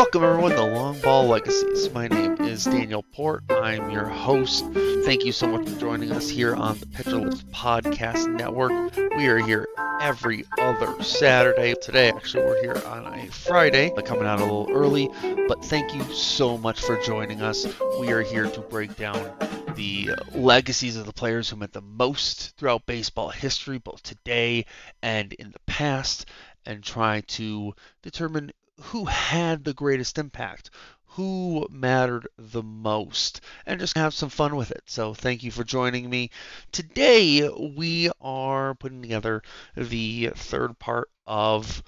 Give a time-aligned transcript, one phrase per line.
[0.00, 1.92] Welcome, everyone, to Long Ball Legacies.
[1.92, 3.44] My name is Daniel Port.
[3.50, 4.64] I'm your host.
[5.04, 8.96] Thank you so much for joining us here on the Pitcher List Podcast Network.
[9.18, 9.68] We are here
[10.00, 11.74] every other Saturday.
[11.82, 15.10] Today, actually, we're here on a Friday, coming out a little early,
[15.46, 17.66] but thank you so much for joining us.
[18.00, 19.30] We are here to break down
[19.76, 24.64] the legacies of the players who meant the most throughout baseball history, both today
[25.02, 26.24] and in the past,
[26.64, 30.70] and try to determine who had the greatest impact,
[31.04, 34.82] who mattered the most, and just have some fun with it.
[34.86, 36.30] So, thank you for joining me.
[36.72, 39.42] Today, we are putting together
[39.76, 41.82] the third part of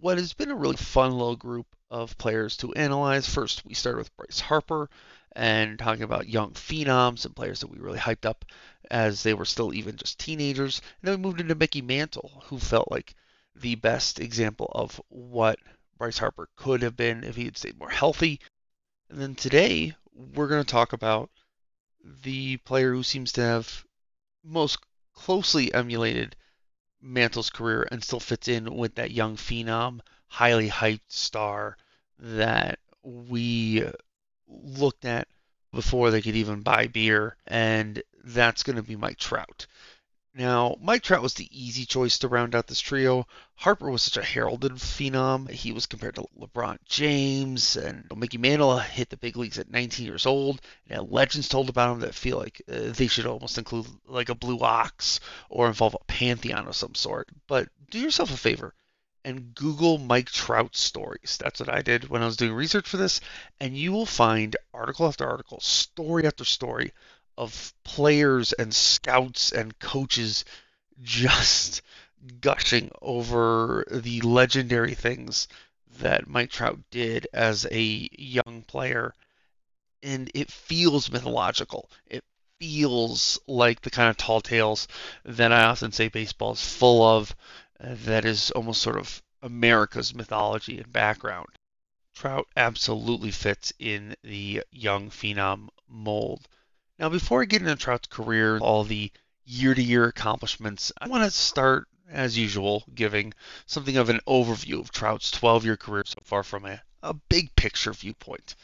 [0.00, 3.28] what has been a really fun little group of players to analyze.
[3.28, 4.88] First, we started with Bryce Harper
[5.32, 8.44] and talking about young phenoms and players that we really hyped up
[8.90, 10.80] as they were still even just teenagers.
[11.00, 13.14] And then we moved into Mickey Mantle, who felt like
[13.54, 15.58] the best example of what
[16.00, 18.40] Bryce Harper could have been if he had stayed more healthy.
[19.10, 21.30] And then today, we're going to talk about
[22.02, 23.84] the player who seems to have
[24.42, 24.78] most
[25.12, 26.36] closely emulated
[27.02, 31.76] Mantle's career and still fits in with that young phenom, highly hyped star
[32.18, 33.84] that we
[34.48, 35.28] looked at
[35.70, 39.66] before they could even buy beer, and that's going to be Mike Trout.
[40.32, 43.26] Now, Mike Trout was the easy choice to round out this trio.
[43.56, 45.50] Harper was such a heralded phenom.
[45.50, 50.06] He was compared to LeBron James, and Mickey Mantle hit the big leagues at 19
[50.06, 50.60] years old.
[50.88, 54.36] And legends told about him that feel like uh, they should almost include like a
[54.36, 55.18] blue ox
[55.48, 57.28] or involve a pantheon of some sort.
[57.48, 58.72] But do yourself a favor
[59.24, 61.38] and Google Mike Trout stories.
[61.40, 63.20] That's what I did when I was doing research for this,
[63.58, 66.92] and you will find article after article, story after story
[67.40, 70.44] of players and scouts and coaches
[71.00, 71.80] just
[72.42, 75.48] gushing over the legendary things
[76.00, 79.14] that Mike Trout did as a young player.
[80.02, 81.88] And it feels mythological.
[82.06, 82.24] It
[82.58, 84.86] feels like the kind of tall tales
[85.24, 87.34] that I often say baseball is full of,
[87.80, 91.48] that is almost sort of America's mythology and background.
[92.14, 96.46] Trout absolutely fits in the young phenom mold.
[97.00, 99.10] Now, before I get into Trout's career, all the
[99.46, 103.32] year to year accomplishments, I want to start, as usual, giving
[103.64, 107.56] something of an overview of Trout's 12 year career so far from a, a big
[107.56, 108.54] picture viewpoint.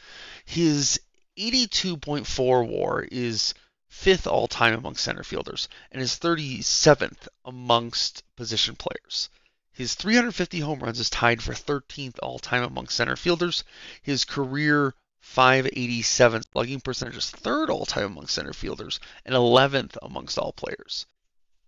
[0.45, 0.99] His
[1.35, 3.55] 82.4 war is
[3.89, 9.29] fifth all time among center fielders and is 37th amongst position players.
[9.71, 13.63] His 350 home runs is tied for 13th all time among center fielders.
[14.03, 14.93] His career
[15.27, 21.05] 587 slugging percentage is third all time among center fielders and 11th amongst all players.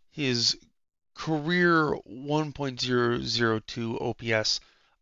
[0.09, 0.57] His
[1.13, 4.59] career 1.002 OPS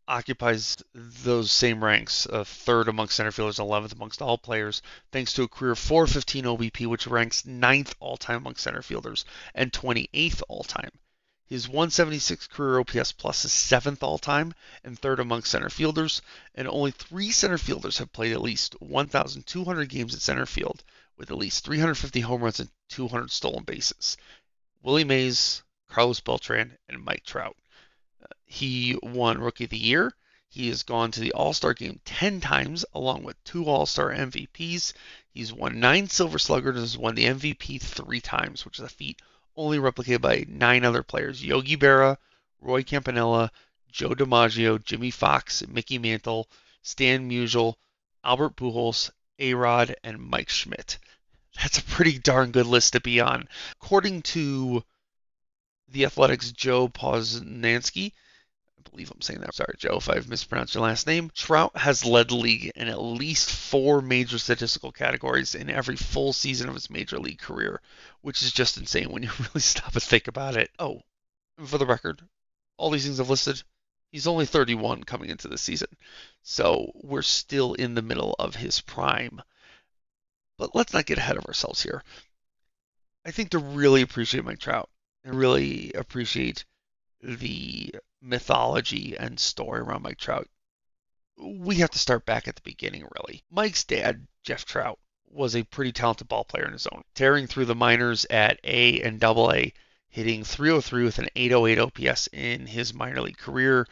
[0.07, 5.43] occupies those same ranks, uh, third amongst center fielders, 11th amongst all players, thanks to
[5.43, 9.23] a career 415 OBP, which ranks ninth all time among center fielders
[9.55, 10.91] and 28th all time.
[11.49, 14.53] His 176 career OPS plus is seventh all time
[14.83, 16.21] and third among center fielders,
[16.53, 20.83] and only three center fielders have played at least 1,200 games at center field
[21.15, 24.17] with at least 350 home runs and 200 stolen bases.
[24.81, 27.55] Willie Mays, Carlos Beltran, and Mike Trout.
[28.21, 30.13] Uh, he won Rookie of the Year.
[30.49, 34.09] He has gone to the All Star game 10 times, along with two All Star
[34.09, 34.91] MVPs.
[35.29, 38.89] He's won nine Silver Slugger and has won the MVP three times, which is a
[38.89, 39.21] feat
[39.57, 42.17] only replicated by nine other players Yogi Berra,
[42.61, 43.51] Roy Campanella,
[43.91, 46.47] Joe DiMaggio, Jimmie Foxx, Mickey Mantle,
[46.83, 47.75] Stan Musial,
[48.23, 49.09] Albert Pujols,
[49.39, 50.99] A-Rod, and Mike Schmidt.
[51.55, 53.49] That's a pretty darn good list to be on.
[53.81, 54.83] According to
[55.87, 58.11] the Athletic's Joe Posnanski,
[58.91, 59.53] believe I'm saying that.
[59.53, 61.31] Sorry, Joe, if I've mispronounced your last name.
[61.33, 66.33] Trout has led the league in at least four major statistical categories in every full
[66.33, 67.81] season of his major league career,
[68.21, 70.71] which is just insane when you really stop and think about it.
[70.79, 71.01] Oh,
[71.65, 72.21] for the record,
[72.77, 73.61] all these things I've listed,
[74.11, 75.89] he's only 31 coming into the season.
[76.41, 79.41] So we're still in the middle of his prime.
[80.57, 82.03] But let's not get ahead of ourselves here.
[83.25, 84.89] I think to really appreciate Mike Trout
[85.23, 86.65] and really appreciate
[87.21, 90.47] the mythology and story around Mike Trout,
[91.37, 93.43] we have to start back at the beginning, really.
[93.51, 94.99] Mike's dad, Jeff Trout,
[95.29, 99.01] was a pretty talented ball player in his own, tearing through the minors at A
[99.01, 99.73] and Double A,
[100.09, 103.87] hitting 303 with an 808 OPS in his minor league career.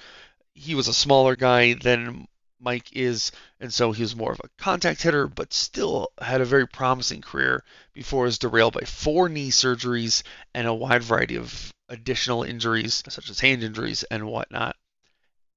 [0.54, 2.28] He was a smaller guy than
[2.60, 6.46] Mike is, and so he was more of a contact hitter, but still had a
[6.46, 7.64] very promising career
[7.94, 10.24] before was derailed by four knee surgeries
[10.54, 14.76] and a wide variety of additional injuries, such as hand injuries and whatnot.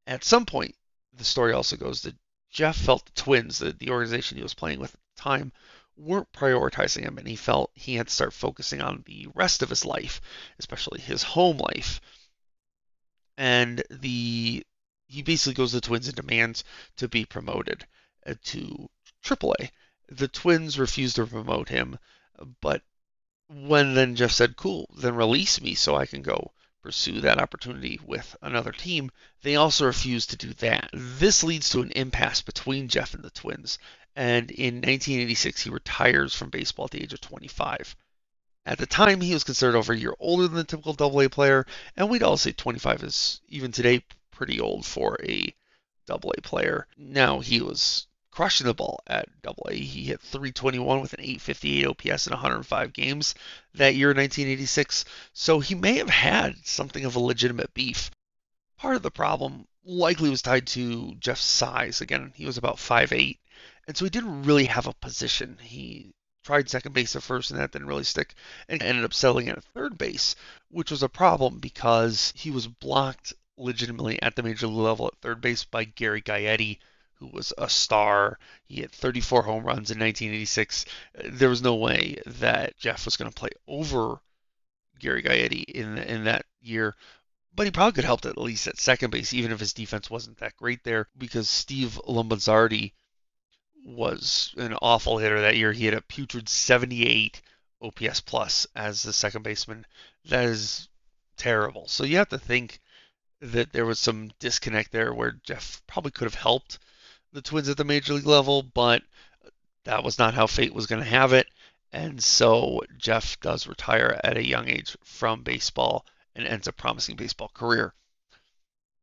[0.07, 0.75] At some point,
[1.13, 2.17] the story also goes that
[2.51, 5.53] Jeff felt the Twins, the, the organization he was playing with at the time,
[5.97, 9.69] weren't prioritizing him, and he felt he had to start focusing on the rest of
[9.69, 10.21] his life,
[10.59, 12.01] especially his home life.
[13.37, 14.65] And the
[15.07, 16.65] he basically goes to the Twins and demands
[16.97, 17.87] to be promoted
[18.27, 18.91] uh, to
[19.23, 19.71] AAA.
[20.09, 21.99] The Twins refuse to promote him,
[22.61, 22.83] but
[23.49, 26.53] when then Jeff said, "Cool, then release me so I can go
[26.83, 29.11] pursue that opportunity with another team,"
[29.43, 30.91] they also refused to do that.
[30.93, 33.79] This leads to an impasse between Jeff and the Twins,
[34.15, 37.97] and in 1986 he retires from baseball at the age of 25.
[38.67, 41.65] At the time, he was considered over a year older than the typical AA player,
[41.97, 45.55] and we'd all say 25 is even today pretty old for a
[46.05, 46.87] double A player.
[46.97, 48.08] Now he was
[48.39, 49.75] crushing the ball at double A.
[49.75, 53.35] He hit 321 with an 858 OPS in 105 games
[53.75, 55.05] that year in 1986.
[55.33, 58.13] So he may have had something of a legitimate beef.
[58.77, 62.01] Part of the problem likely was tied to Jeff's size.
[62.01, 63.39] Again, he was about 5'8,
[63.89, 65.59] and so he didn't really have a position.
[65.61, 66.13] He
[66.45, 68.35] tried second base at first, and that didn't really stick,
[68.69, 70.37] and ended up settling at third base,
[70.71, 75.21] which was a problem because he was blocked legitimately at the major league level at
[75.21, 76.79] third base by Gary Gaetti,
[77.19, 78.39] who was a star.
[78.67, 80.85] He hit 34 home runs in 1986.
[81.25, 84.21] There was no way that Jeff was going to play over
[84.99, 86.97] Gary Gaetti in in that year.
[87.55, 90.39] But he probably could help at least at second base, even if his defense wasn't
[90.39, 92.93] that great there, because Steve Lombardozzi
[93.85, 95.73] was an awful hitter that year.
[95.73, 97.41] He had a putrid 78
[97.81, 99.87] OPS plus as the second baseman.
[100.27, 100.89] That is
[101.37, 101.89] terrible.
[101.89, 102.81] So you have to think
[103.41, 106.79] that there was some disconnect there where Jeff probably could have helped
[107.39, 109.03] the Twins at the major league level, but
[109.85, 111.47] that was not how fate was going to have it.
[111.93, 116.05] And so Jeff does retire at a young age from baseball
[116.35, 117.95] and ends a promising baseball career.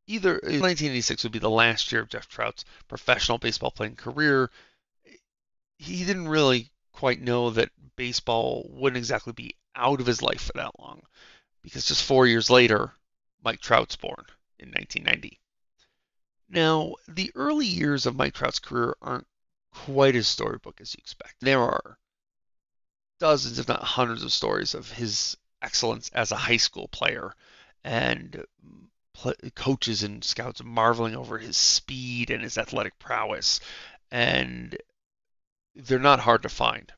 [0.06, 4.50] Either uh, 1986 would be the last year of Jeff Trout's professional baseball playing career.
[5.78, 10.52] He didn't really quite know that baseball wouldn't exactly be out of his life for
[10.56, 11.02] that long
[11.62, 12.92] because just four years later,
[13.42, 14.26] Mike Trout's born
[14.58, 15.40] in 1990.
[16.48, 19.26] Now, the early years of Mike Trout's career aren't
[19.72, 21.34] quite as storybook as you expect.
[21.40, 21.98] There are
[23.18, 27.34] dozens, if not hundreds, of stories of his excellence as a high school player
[27.82, 28.44] and
[29.54, 33.60] coaches and scouts marveling over his speed and his athletic prowess.
[34.10, 34.76] And
[35.74, 36.92] they're not hard to find.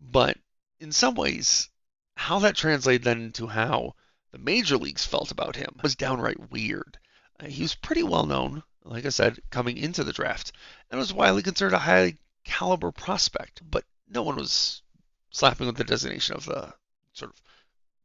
[0.00, 0.38] But
[0.80, 1.68] in some ways,
[2.16, 3.94] how that translated then into how
[4.32, 6.98] the major leagues felt about him was downright weird.
[7.46, 10.52] He was pretty well known, like I said, coming into the draft,
[10.90, 14.82] and was widely considered a high caliber prospect, but no one was
[15.30, 16.74] slapping with the designation of the
[17.12, 17.42] sort of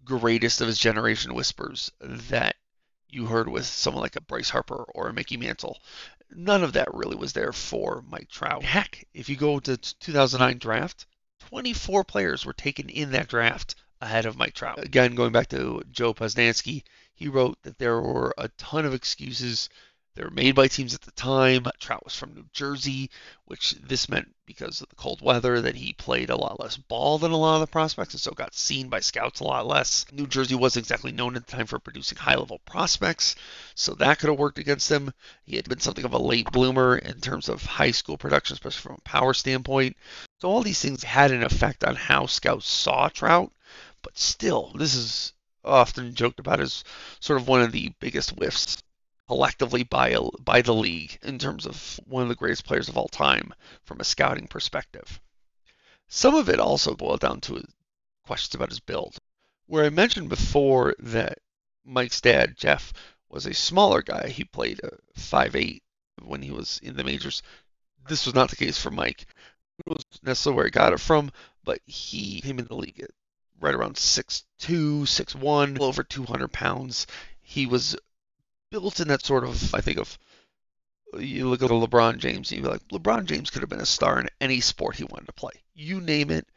[0.04, 2.58] greatest of his generation whispers that
[3.08, 5.82] you heard with someone like a Bryce Harper or a Mickey Mantle.
[6.30, 8.64] None of that really was there for Mike Trout.
[8.64, 11.06] Heck, if you go to 2009 draft,
[11.40, 14.84] 24 players were taken in that draft ahead of Mike Trout.
[14.84, 16.84] Again, going back to Joe Posnanski,
[17.24, 19.70] he wrote that there were a ton of excuses
[20.14, 21.66] that were made by teams at the time.
[21.80, 23.10] Trout was from New Jersey,
[23.46, 27.18] which this meant because of the cold weather that he played a lot less ball
[27.18, 30.06] than a lot of the prospects and so got seen by scouts a lot less.
[30.12, 33.38] New Jersey wasn't exactly known at the time for producing high level prospects,
[33.74, 35.14] so that could have worked against him.
[35.46, 38.82] He had been something of a late bloomer in terms of high school production, especially
[38.82, 39.96] from a power standpoint.
[40.42, 43.54] So all these things had an effect on how scouts saw Trout,
[44.02, 45.32] but still, this is
[45.64, 46.84] often joked about as
[47.20, 48.82] sort of one of the biggest whiffs
[49.28, 53.08] collectively by by the league in terms of one of the greatest players of all
[53.08, 53.54] time
[53.84, 55.22] from a scouting perspective.
[56.08, 57.64] Some of it also boiled down to
[58.26, 59.18] questions about his build.
[59.66, 61.40] Where I mentioned before that
[61.86, 62.94] Mike's dad, Jeff,
[63.30, 64.30] was a smaller guy.
[64.30, 65.82] He played uh, a 5'8
[66.22, 67.42] when he was in the majors.
[68.08, 69.26] This was not the case for Mike.
[69.80, 71.32] It was necessarily where he got it from,
[71.64, 73.12] but he came in the league at
[73.64, 77.08] right around 6'2, 6'1, over 200 pounds.
[77.42, 77.96] He was
[78.70, 80.20] built in that sort of, I think of,
[81.18, 83.86] you look at LeBron James, and you be like, LeBron James could have been a
[83.86, 85.54] star in any sport he wanted to play.
[85.74, 86.48] You name it,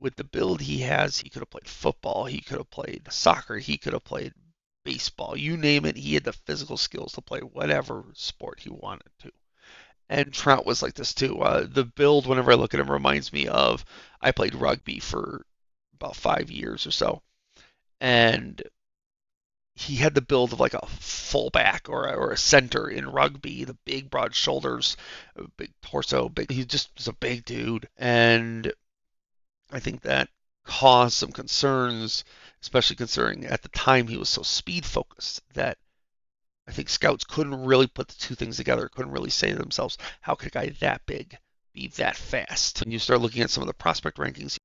[0.00, 3.58] with the build he has, he could have played football, he could have played soccer,
[3.58, 4.32] he could have played
[4.84, 5.36] baseball.
[5.36, 9.30] You name it, he had the physical skills to play whatever sport he wanted to.
[10.08, 11.40] And Trout was like this too.
[11.40, 13.84] Uh, the build, whenever I look at him, reminds me of
[14.20, 15.44] I played rugby for
[16.00, 17.22] about five years or so,
[18.00, 18.62] and
[19.74, 23.64] he had the build of like a fullback or a, or a center in rugby,
[23.64, 24.96] the big broad shoulders,
[25.56, 26.50] big torso, big.
[26.50, 28.72] He just was a big dude, and
[29.70, 30.28] I think that
[30.64, 32.24] caused some concerns,
[32.62, 35.78] especially considering at the time he was so speed focused that
[36.66, 39.96] I think scouts couldn't really put the two things together, couldn't really say to themselves,
[40.20, 41.38] how could a guy that big
[41.72, 42.80] be that fast?
[42.80, 44.58] When you start looking at some of the prospect rankings,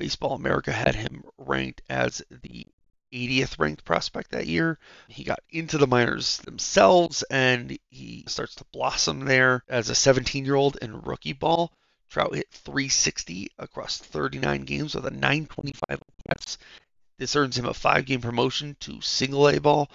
[0.00, 2.66] Baseball America had him ranked as the
[3.12, 4.78] 80th ranked prospect that year.
[5.08, 10.46] He got into the minors themselves and he starts to blossom there as a 17
[10.46, 11.74] year old in rookie ball.
[12.08, 16.56] Trout hit 360 across 39 games with a 925 OPS.
[17.18, 19.90] This earns him a five game promotion to single A ball.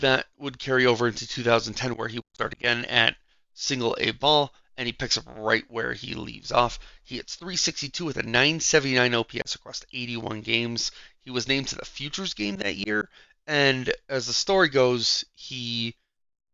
[0.00, 3.16] That would carry over into 2010, where he would start again at
[3.52, 6.80] single A ball and he picks up right where he leaves off.
[7.04, 10.90] He hits 362 with a 979 OPS across 81 games.
[11.20, 13.08] He was named to the Futures game that year,
[13.46, 15.94] and as the story goes, he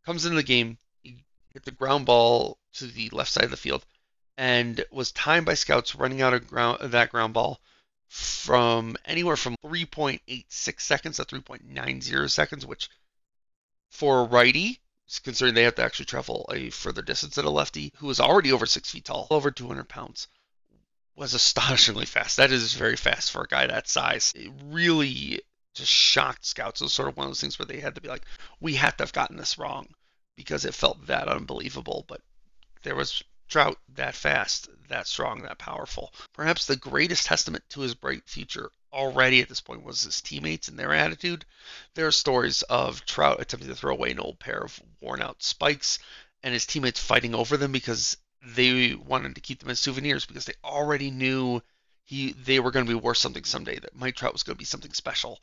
[0.04, 3.56] comes into the game, he hit the ground ball to the left side of the
[3.56, 3.86] field,
[4.36, 7.62] and was timed by scouts running out of ground, that ground ball
[8.08, 12.90] from anywhere from 3.86 seconds to 3.90 seconds, which
[13.88, 14.82] for a righty
[15.22, 18.52] considering they have to actually travel a further distance than a lefty who is already
[18.52, 20.28] over six feet tall, over 200 pounds,
[21.16, 22.36] was astonishingly fast.
[22.36, 24.32] That is very fast for a guy that size.
[24.36, 25.40] It really
[25.74, 26.80] just shocked scouts.
[26.80, 28.24] It was sort of one of those things where they had to be like,
[28.60, 29.88] we had to have gotten this wrong
[30.36, 32.04] because it felt that unbelievable.
[32.06, 32.20] But
[32.82, 36.12] there was Trout that fast, that strong, that powerful.
[36.34, 40.68] Perhaps the greatest testament to his bright future already at this point was his teammates
[40.68, 41.44] and their attitude.
[41.94, 45.42] There are stories of Trout attempting to throw away an old pair of worn out
[45.42, 45.98] spikes
[46.42, 50.44] and his teammates fighting over them because they wanted to keep them as souvenirs because
[50.44, 51.62] they already knew
[52.04, 54.58] he they were going to be worth something someday that Mike Trout was going to
[54.58, 55.40] be something special.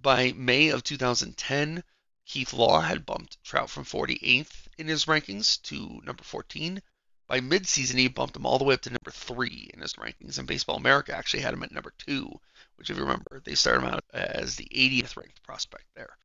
[0.00, 1.84] By May of 2010,
[2.26, 6.82] Keith Law had bumped Trout from 48th in his rankings to number 14.
[7.26, 10.38] By midseason, he bumped him all the way up to number three in his rankings,
[10.38, 12.40] and Baseball America actually had him at number two,
[12.76, 16.16] which, if you remember, they started him out as the 80th ranked prospect there.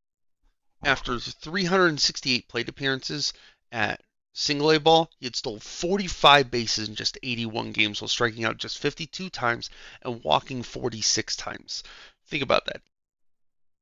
[0.83, 3.33] After 368 plate appearances
[3.71, 4.01] at
[4.33, 8.57] single A ball, he had stolen 45 bases in just 81 games while striking out
[8.57, 9.69] just 52 times
[10.03, 11.83] and walking 46 times.
[12.27, 12.81] Think about that.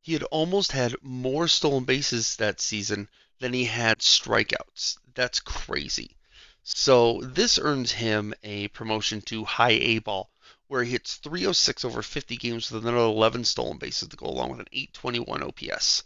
[0.02, 4.98] He had almost had more stolen bases that season than he had strikeouts.
[5.14, 6.16] That's crazy.
[6.64, 10.32] So this earns him a promotion to high A ball,
[10.68, 14.52] where he hits 306 over 50 games with another 11 stolen bases to go along
[14.52, 16.04] with an 821 OPS.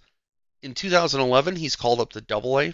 [0.62, 2.74] In 2011, he's called up to Double A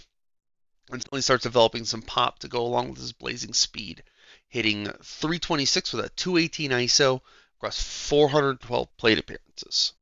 [0.90, 4.02] until he starts developing some pop to go along with his blazing speed,
[4.48, 7.20] hitting 326 with a 218 ISO
[7.58, 9.92] across 412 plate appearances.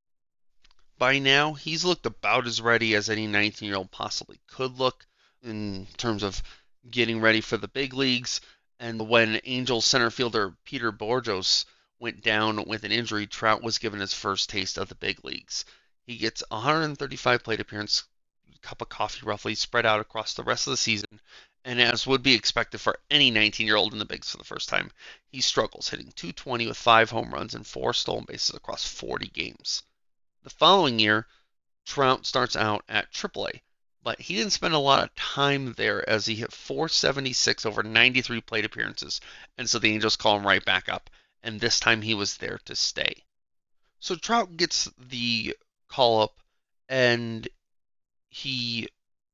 [0.99, 5.07] By now, he's looked about as ready as any 19 year old possibly could look
[5.43, 6.43] in terms of
[6.91, 8.41] getting ready for the big leagues.
[8.79, 11.65] And when Angels center fielder Peter Bourjos
[11.99, 15.65] went down with an injury, Trout was given his first taste of the big leagues.
[16.07, 18.05] He gets 135 plate appearances,
[18.65, 21.21] cup of coffee roughly, spread out across the rest of the season.
[21.65, 24.45] And as would be expected for any 19 year old in the bigs for the
[24.45, 24.91] first time,
[25.29, 29.83] he struggles, hitting 220 with five home runs and four stolen bases across 40 games.
[30.43, 31.27] The following year,
[31.87, 33.61] Trout starts out at AAA,
[34.05, 38.43] but he didn't spend a lot of time there as he hit 476 over 93
[38.43, 39.21] plate appearances,
[39.57, 41.09] and so the Angels call him right back up,
[41.43, 43.25] and this time he was there to stay.
[44.01, 45.57] So Trout gets the
[45.89, 46.39] call up,
[46.89, 47.49] and
[48.29, 48.89] he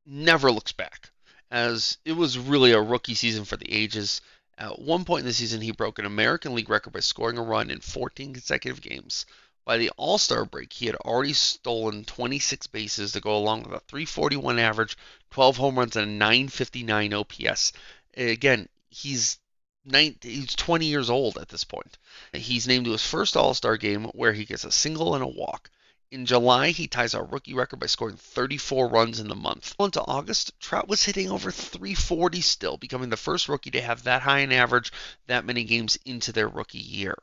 [0.06, 1.10] never looks back,
[1.50, 4.20] as it was really a rookie season for the ages.
[4.56, 7.42] At one point in the season, he broke an American League record by scoring a
[7.42, 9.26] run in 14 consecutive games.
[9.70, 13.72] By the All Star break, he had already stolen 26 bases to go along with
[13.72, 14.98] a 341 average,
[15.30, 17.72] 12 home runs, and a 959 OPS.
[18.16, 19.38] Again, he's
[19.84, 21.98] 19, he's 20 years old at this point.
[22.32, 25.28] He's named to his first All Star game where he gets a single and a
[25.28, 25.70] walk.
[26.10, 29.76] In July, he ties a rookie record by scoring 34 runs in the month.
[29.78, 34.22] Into August, Trout was hitting over 340 still, becoming the first rookie to have that
[34.22, 34.90] high an average
[35.28, 37.14] that many games into their rookie year.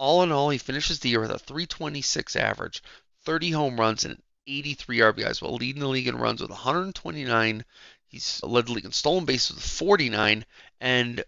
[0.00, 2.82] All in all, he finishes the year with a 326 average,
[3.24, 7.66] 30 home runs, and 83 RBIs while leading the league in runs with 129.
[8.06, 10.46] He's led the league in stolen bases with 49
[10.80, 11.22] and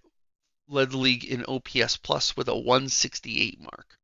[0.69, 3.99] led the league in OPS plus with a 168 mark.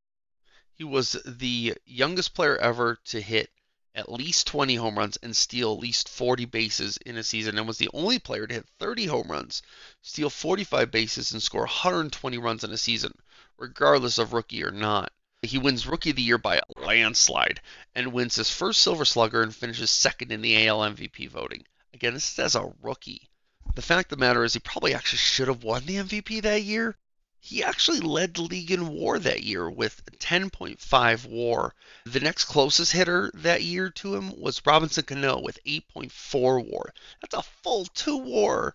[0.75, 3.51] He was the youngest player ever to hit
[3.95, 7.67] at least 20 home runs and steal at least 40 bases in a season and
[7.67, 9.63] was the only player to hit 30 home runs,
[10.03, 13.15] steal 45 bases, and score 120 runs in a season,
[13.59, 15.13] regardless of rookie or not.
[15.43, 17.61] He wins Rookie of the Year by a landslide
[17.95, 21.67] and wins his first Silver Slugger and finishes second in the AL MVP voting.
[21.93, 23.29] Again, this is as a rookie.
[23.75, 26.63] The fact of the matter is, he probably actually should have won the MVP that
[26.63, 26.97] year,
[27.41, 31.75] he actually led the league in war that year with 10.5 war.
[32.05, 36.93] The next closest hitter that year to him was Robinson Cano with 8.4 war.
[37.21, 38.75] That's a full two war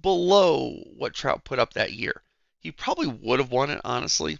[0.00, 2.22] below what Trout put up that year.
[2.64, 4.38] He probably would have won it, honestly,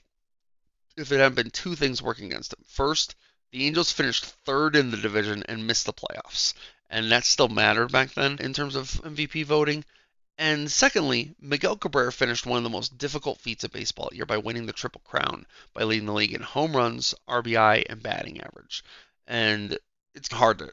[0.97, 2.65] if it hadn't been two things working against him.
[2.67, 3.17] First,
[3.53, 6.55] the Angels finished third in the division and missed the playoffs.
[6.89, 9.85] And that still mattered back then in terms of MVP voting.
[10.39, 14.39] And secondly, Miguel Cabrera finished one of the most difficult feats of baseball year by
[14.39, 18.83] winning the Triple Crown by leading the league in home runs, RBI, and batting average.
[19.27, 19.79] And
[20.15, 20.73] it's hard to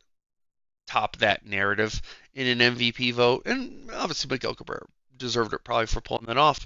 [0.88, 2.02] top that narrative
[2.34, 3.46] in an MVP vote.
[3.46, 4.86] And obviously, Miguel Cabrera
[5.18, 6.66] deserved it probably for pulling that off.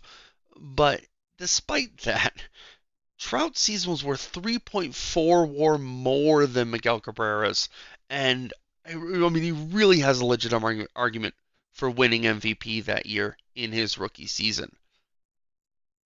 [0.58, 1.04] But
[1.38, 2.34] despite that,
[3.18, 7.70] Trout's season was worth 3.4 WAR more than Miguel Cabrera's.
[8.10, 8.54] And
[8.86, 11.34] I mean, he really has a legitimate argument
[11.74, 14.76] for winning MVP that year in his rookie season.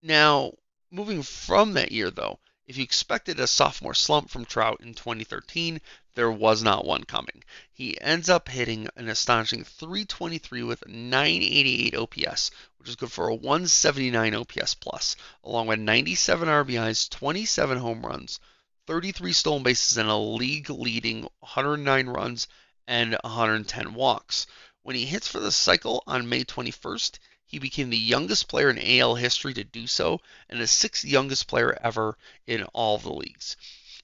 [0.01, 0.53] Now,
[0.89, 5.81] moving from that year, though, if you expected a sophomore slump from Trout in 2013,
[6.19, 7.45] there was not one coming.
[7.71, 13.35] He ends up hitting an astonishing 323 with 988 OPS, which is good for a
[13.35, 18.41] 179 OPS plus, along with 97 RBIs, 27 home runs,
[18.85, 22.49] 33 stolen bases, and a league leading 109 runs
[22.85, 24.45] and 110 walks.
[24.81, 28.99] When he hits for the cycle on May 21st, he became the youngest player in
[28.99, 33.55] AL history to do so and the sixth youngest player ever in all the leagues.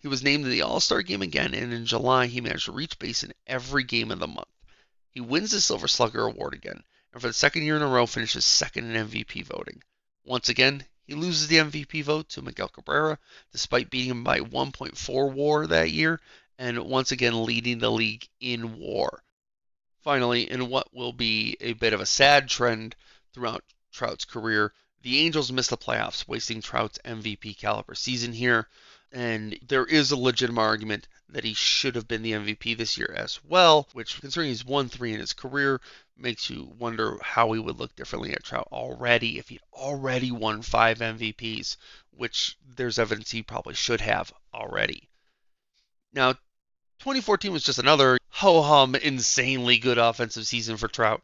[0.06, 2.72] He was named to the All Star game again, and in July, he managed to
[2.72, 4.48] reach base in every game of the month.
[5.10, 8.06] He wins the Silver Slugger Award again, and for the second year in a row,
[8.06, 9.82] finishes second in MVP voting.
[10.24, 13.18] Once again, he loses the MVP vote to Miguel Cabrera,
[13.52, 16.22] despite beating him by 1.4 war that year,
[16.60, 19.24] and once again leading the league in war.
[20.02, 22.96] Finally, in what will be a bit of a sad trend
[23.34, 28.70] throughout Trout's career, the Angels missed the playoffs, wasting Trout's MVP caliber season here.
[29.12, 33.14] And there is a legitimate argument that he should have been the MVP this year
[33.16, 35.82] as well, which, considering he's won three in his career,
[36.18, 40.62] makes you wonder how he would look differently at Trout already if he'd already won
[40.62, 41.78] five MVPs,
[42.12, 45.10] which there's evidence he probably should have already.
[46.14, 46.34] Now,
[47.00, 51.22] 2014 was just another ho hum, insanely good offensive season for Trout.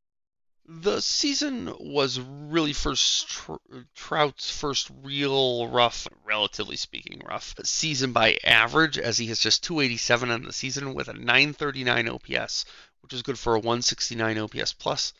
[0.79, 3.55] The season was really first tr-
[3.93, 10.31] Trout's first real rough, relatively speaking, rough season by average, as he has just 287
[10.31, 12.63] on the season with a 939 OPS,
[13.01, 15.12] which is good for a 169 OPS plus.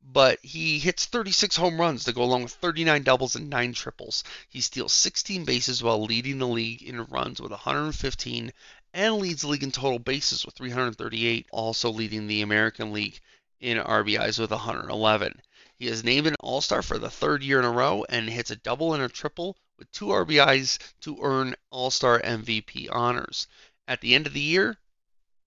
[0.00, 4.22] But he hits 36 home runs to go along with 39 doubles and 9 triples.
[4.48, 8.52] He steals 16 bases while leading the league in runs with 115
[8.94, 13.20] and leads the league in total bases with 338, also leading the American League
[13.62, 15.40] in RBIs with 111.
[15.78, 18.50] He is named an All Star for the third year in a row and hits
[18.50, 23.46] a double and a triple with two RBIs to earn All Star MVP honors.
[23.88, 24.76] At the end of the year,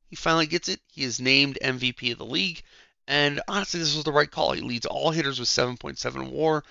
[0.10, 0.82] he finally gets it.
[0.92, 2.64] He is named MVP of the league.
[3.08, 4.54] And honestly, this was the right call.
[4.54, 6.64] He leads all hitters with 7.7 war,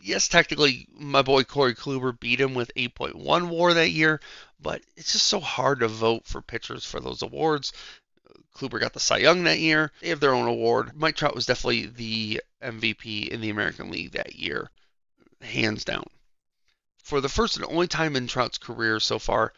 [0.00, 4.20] yes, technically, my boy Corey Kluber beat him with 8.1 WAR that year,
[4.60, 7.72] but it's just so hard to vote for pitchers for those awards.
[8.56, 9.92] Kluber got the Cy Young that year.
[10.00, 10.96] They have their own award.
[10.96, 14.70] Mike Trout was definitely the MVP in the American League that year,
[15.42, 16.04] hands down.
[17.02, 19.52] For the first and only time in Trout's career so far,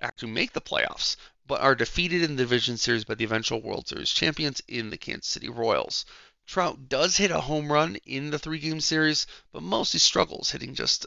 [0.00, 3.88] actually make the playoffs, but are defeated in the division series by the eventual World
[3.88, 6.04] Series champions in the Kansas City Royals.
[6.46, 10.74] Trout does hit a home run in the three game series, but mostly struggles, hitting
[10.74, 11.06] just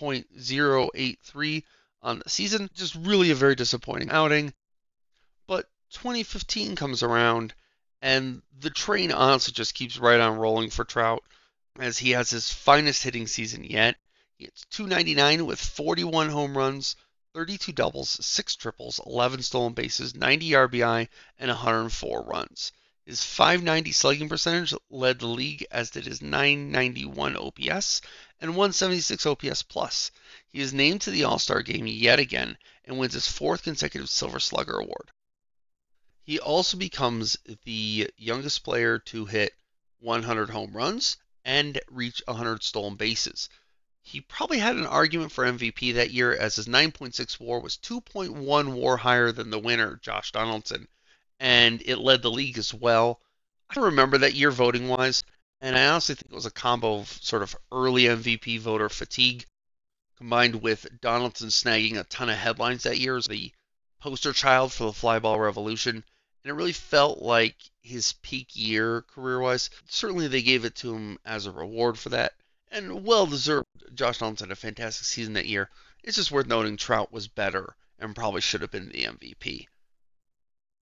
[0.00, 1.64] .083
[2.02, 2.70] on the season.
[2.74, 4.54] Just really a very disappointing outing.
[5.90, 7.54] But 2015 comes around,
[8.00, 11.22] and the train honestly just keeps right on rolling for Trout
[11.78, 13.96] as he has his finest hitting season yet.
[14.38, 16.96] It's 299 with 41 home runs,
[17.34, 22.72] 32 doubles, 6 triples, 11 stolen bases, 90 RBI, and 104 runs.
[23.04, 28.00] His 590 slugging percentage led the league, as did his 991 OPS
[28.40, 30.10] and 176 OPS plus.
[30.46, 34.08] He is named to the All Star game yet again and wins his fourth consecutive
[34.08, 35.10] Silver Slugger award.
[36.26, 39.54] He also becomes the youngest player to hit
[39.98, 43.50] 100 home runs and reach 100 stolen bases.
[44.00, 48.72] He probably had an argument for MVP that year as his 9.6 WAR was 2.1
[48.72, 50.88] WAR higher than the winner, Josh Donaldson,
[51.38, 53.20] and it led the league as well.
[53.68, 55.24] I remember that year voting wise,
[55.60, 59.44] and I honestly think it was a combo of sort of early MVP voter fatigue
[60.16, 63.52] combined with Donaldson snagging a ton of headlines that year as the
[64.00, 66.02] poster child for the flyball revolution.
[66.44, 69.70] And it really felt like his peak year career wise.
[69.88, 72.34] Certainly they gave it to him as a reward for that.
[72.70, 73.66] And well deserved.
[73.94, 75.70] Josh Donaldson had a fantastic season that year.
[76.02, 79.68] It's just worth noting Trout was better and probably should have been the MVP.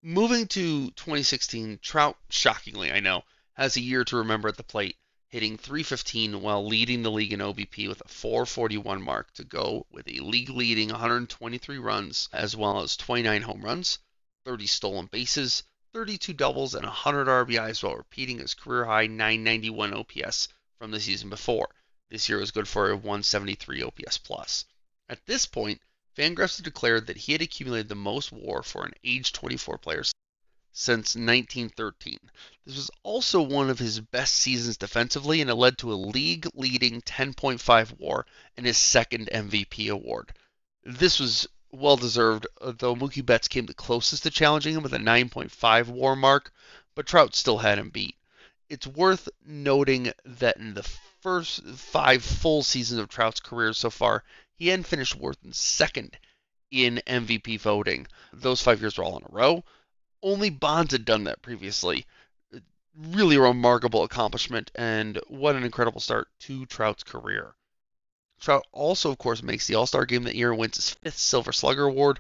[0.02, 3.22] Moving to 2016, Trout, shockingly, I know,
[3.52, 4.96] has a year to remember at the plate,
[5.28, 10.08] hitting 315 while leading the league in OBP with a 441 mark to go with
[10.08, 14.00] a league leading 123 runs, as well as 29 home runs,
[14.44, 20.48] 30 stolen bases, 32 doubles, and 100 RBIs while repeating his career high 991 OPS
[20.78, 21.68] from the season before.
[22.08, 24.64] This year was good for a 173 OPS plus.
[25.08, 25.80] At this point,
[26.16, 30.04] Fangraphs declared that he had accumulated the most WAR for an age 24 player
[30.72, 32.18] since 1913.
[32.64, 36.48] This was also one of his best seasons defensively, and it led to a league
[36.54, 38.26] leading 10.5 WAR
[38.56, 40.34] and his second MVP award.
[40.84, 44.92] This was well deserved, uh, though Mookie Betts came the closest to challenging him with
[44.92, 46.52] a 9.5 WAR mark,
[46.94, 48.16] but Trout still had him beat.
[48.68, 50.82] It's worth noting that in the
[51.22, 56.18] first five full seasons of Trout's career so far, he hadn't finished worse than second
[56.70, 58.06] in MVP voting.
[58.32, 59.64] Those five years were all in a row.
[60.22, 62.06] Only Bonds had done that previously.
[62.94, 67.54] Really a remarkable accomplishment, and what an incredible start to Trout's career.
[68.42, 71.16] Trout also, of course, makes the All Star game that year and wins his fifth
[71.16, 72.18] Silver Slugger award.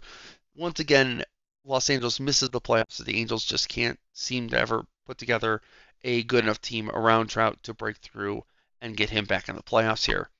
[0.54, 1.24] Once again,
[1.64, 3.04] Los Angeles misses the playoffs.
[3.04, 5.60] The Angels just can't seem to ever put together
[6.04, 8.44] a good enough team around Trout to break through
[8.80, 10.30] and get him back in the playoffs here.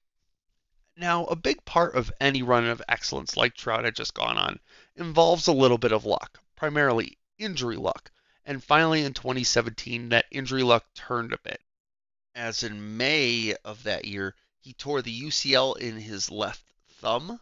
[0.97, 4.61] Now, a big part of any run of excellence like Trout had just gone on
[4.95, 8.13] involves a little bit of luck, primarily injury luck.
[8.45, 11.61] And finally, in 2017, that injury luck turned a bit.
[12.37, 16.63] As in May of that year, he tore the UCL in his left
[17.01, 17.41] thumb,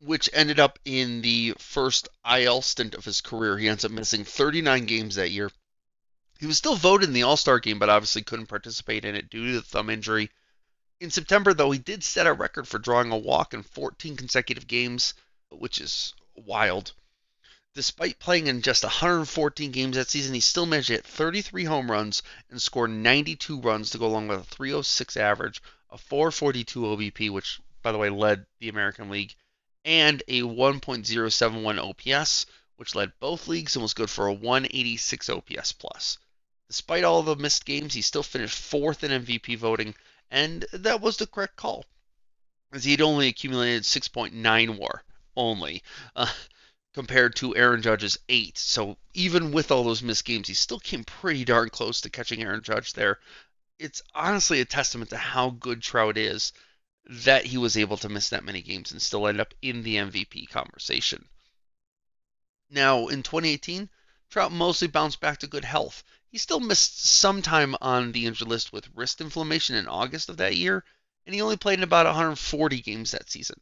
[0.00, 3.56] which ended up in the first IL stint of his career.
[3.56, 5.52] He ends up missing 39 games that year.
[6.40, 9.30] He was still voted in the All Star game, but obviously couldn't participate in it
[9.30, 10.30] due to the thumb injury.
[10.98, 14.66] In September, though, he did set a record for drawing a walk in 14 consecutive
[14.66, 15.14] games,
[15.50, 16.92] which is wild.
[17.74, 21.88] Despite playing in just 114 games that season, he still managed to hit 33 home
[21.88, 27.30] runs and score 92 runs to go along with a 306 average, a 442 OBP,
[27.30, 29.34] which, by the way, led the American League,
[29.84, 35.72] and a 1.071 OPS, which led both leagues and was good for a 186 OPS
[35.72, 36.18] plus.
[36.68, 39.94] Despite all the missed games, he still finished fourth in MVP voting
[40.30, 41.84] and that was the correct call,
[42.72, 45.02] as he'd only accumulated 6.9 WAR
[45.36, 45.82] only,
[46.14, 46.32] uh,
[46.94, 48.56] compared to Aaron Judge's eight.
[48.56, 52.42] So even with all those missed games, he still came pretty darn close to catching
[52.42, 53.18] Aaron Judge there.
[53.80, 56.52] It's honestly a testament to how good Trout is
[57.06, 59.96] that he was able to miss that many games and still end up in the
[59.96, 61.26] MVP conversation.
[62.68, 63.88] Now, in 2018,
[64.28, 66.04] Trout mostly bounced back to good health.
[66.28, 70.36] He still missed some time on the injured list with wrist inflammation in August of
[70.36, 70.84] that year,
[71.24, 73.58] and he only played in about 140 games that season.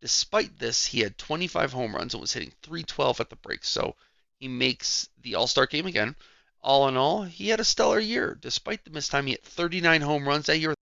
[0.00, 3.94] Despite this, he had 25 home runs and was hitting 312 at the break, so
[4.40, 6.16] he makes the All Star game again.
[6.62, 8.34] All in all, he had a stellar year.
[8.34, 10.74] Despite the missed time, he hit 39 home runs that year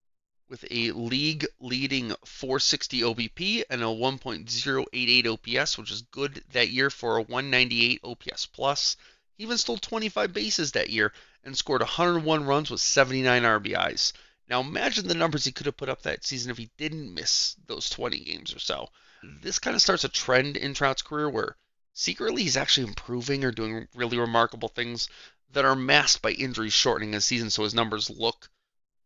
[0.49, 6.89] with a league leading 460 OBP and a 1.088 OPS, which is good that year
[6.89, 8.97] for a 198 OPS plus.
[9.37, 11.13] He even stole 25 bases that year
[11.43, 14.11] and scored 101 runs with 79 RBIs.
[14.49, 17.55] Now imagine the numbers he could have put up that season if he didn't miss
[17.67, 18.89] those 20 games or so.
[19.23, 21.55] This kind of starts a trend in Trout's career where
[21.93, 25.07] secretly he's actually improving or doing really remarkable things
[25.53, 28.49] that are masked by injuries shortening his season so his numbers look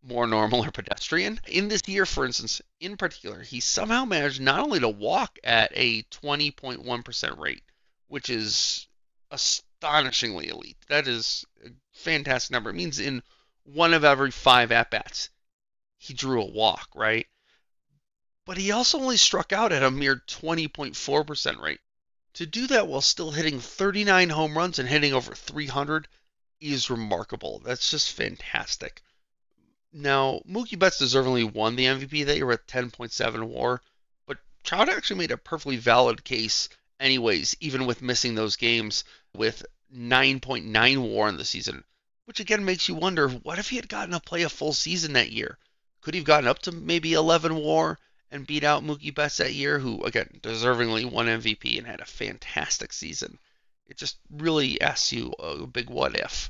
[0.02, 1.40] more normal or pedestrian.
[1.48, 5.72] In this year, for instance, in particular, he somehow managed not only to walk at
[5.74, 7.64] a 20.1% rate,
[8.08, 8.88] which is
[9.32, 10.78] astonishingly elite.
[10.90, 12.70] That is a fantastic number.
[12.72, 13.24] It means in
[13.64, 15.30] one of every five at bats,
[15.98, 17.28] he drew a walk, right?
[18.46, 21.80] But he also only struck out at a mere 20.4% rate.
[22.34, 26.10] To do that while still hitting 39 home runs and hitting over 300
[26.64, 27.60] is remarkable.
[27.60, 29.02] That's just fantastic.
[29.92, 33.82] Now, Mookie Betts deservingly won the MVP that year with 10.7 WAR,
[34.26, 39.04] but Trout actually made a perfectly valid case, anyways, even with missing those games
[39.36, 41.84] with 9.9 WAR in the season,
[42.26, 45.14] which again makes you wonder what if he had gotten to play a full season
[45.14, 45.60] that year?
[46.02, 48.00] Could he have gotten up to maybe 11 WAR
[48.32, 52.06] and beat out Mookie Betts that year, who again deservingly won MVP and had a
[52.06, 53.38] fantastic season?
[53.88, 56.50] It just really asks you a big what if.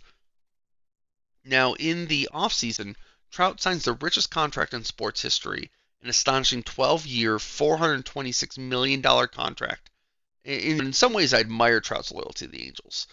[1.43, 2.95] Now, in the offseason,
[3.31, 9.89] Trout signs the richest contract in sports history, an astonishing 12 year, $426 million contract.
[10.43, 13.07] In, some ways, I admire Trout's loyalty to the Angels.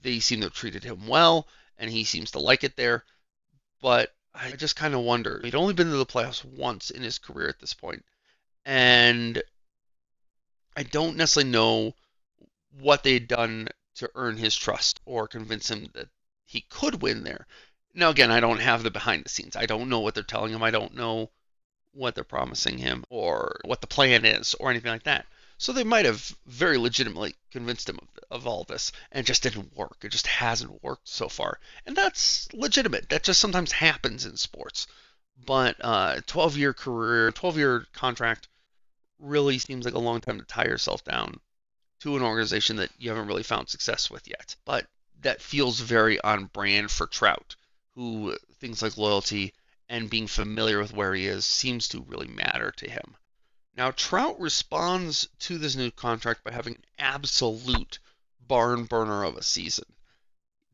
[0.00, 1.46] They seem to have treated him well,
[1.78, 3.04] and he seems to like it there.
[3.80, 5.40] But I just kind of wonder.
[5.44, 8.04] He'd only been to the playoffs once in his career at this point,
[8.64, 9.42] and
[10.76, 11.94] I don't necessarily know
[12.80, 16.08] what they'd done to earn his trust or convince him that
[16.44, 17.46] he could win there.
[17.94, 19.54] Now, again, I don't have the behind the scenes.
[19.54, 20.62] I don't know what they're telling him.
[20.62, 21.30] I don't know
[21.92, 25.26] what they're promising him or what the plan is or anything like that.
[25.58, 29.76] So they might have very legitimately convinced him of, of all this and just didn't
[29.76, 29.98] work.
[30.02, 31.60] It just hasn't worked so far.
[31.86, 33.08] And that's legitimate.
[33.10, 34.88] That just sometimes happens in sports.
[35.46, 38.48] But uh, 12 year career, 12 year contract
[39.20, 41.40] really seems like a long time to tie yourself down
[42.04, 44.56] to an organization that you haven't really found success with yet.
[44.66, 44.86] But
[45.22, 47.56] that feels very on brand for Trout
[47.94, 49.54] who things like loyalty
[49.88, 53.16] and being familiar with where he is seems to really matter to him.
[53.74, 57.98] Now, Trout responds to this new contract by having an absolute
[58.38, 59.86] barn burner of a season.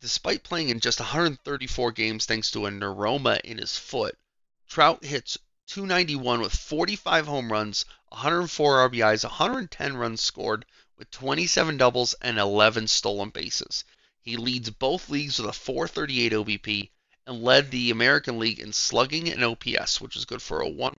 [0.01, 4.19] Despite playing in just 134 games thanks to a neuroma in his foot,
[4.67, 5.39] Trout hits
[5.69, 10.67] 291 with 45 home runs, 104 RBIs, 110 runs scored,
[11.01, 13.85] with 27 doubles and 11 stolen bases.
[14.21, 16.91] He leads both leagues with a 438 OBP
[17.27, 20.93] and led the American League in slugging and OPS, which is good for a 1.0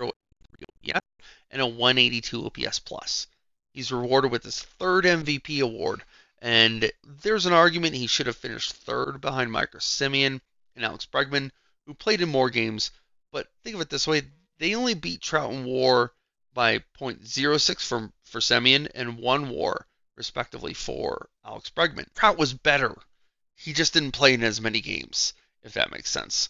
[0.00, 1.00] OPS
[1.50, 3.26] and a 182 OPS plus.
[3.74, 6.04] He's rewarded with his third MVP award,
[6.38, 10.40] and there's an argument he should have finished third behind Marcus Semien
[10.74, 11.50] and Alex Bregman,
[11.84, 12.92] who played in more games.
[13.30, 14.22] But think of it this way:
[14.56, 16.14] they only beat Trout and WAR
[16.58, 22.12] by 0.06 for for Semien and one WAR respectively for Alex Bregman.
[22.16, 22.96] Trout was better.
[23.54, 26.48] He just didn't play in as many games if that makes sense.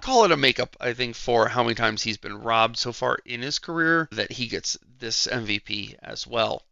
[0.00, 3.20] Call it a makeup, I think, for how many times he's been robbed so far
[3.24, 6.66] in his career that he gets this MVP as well.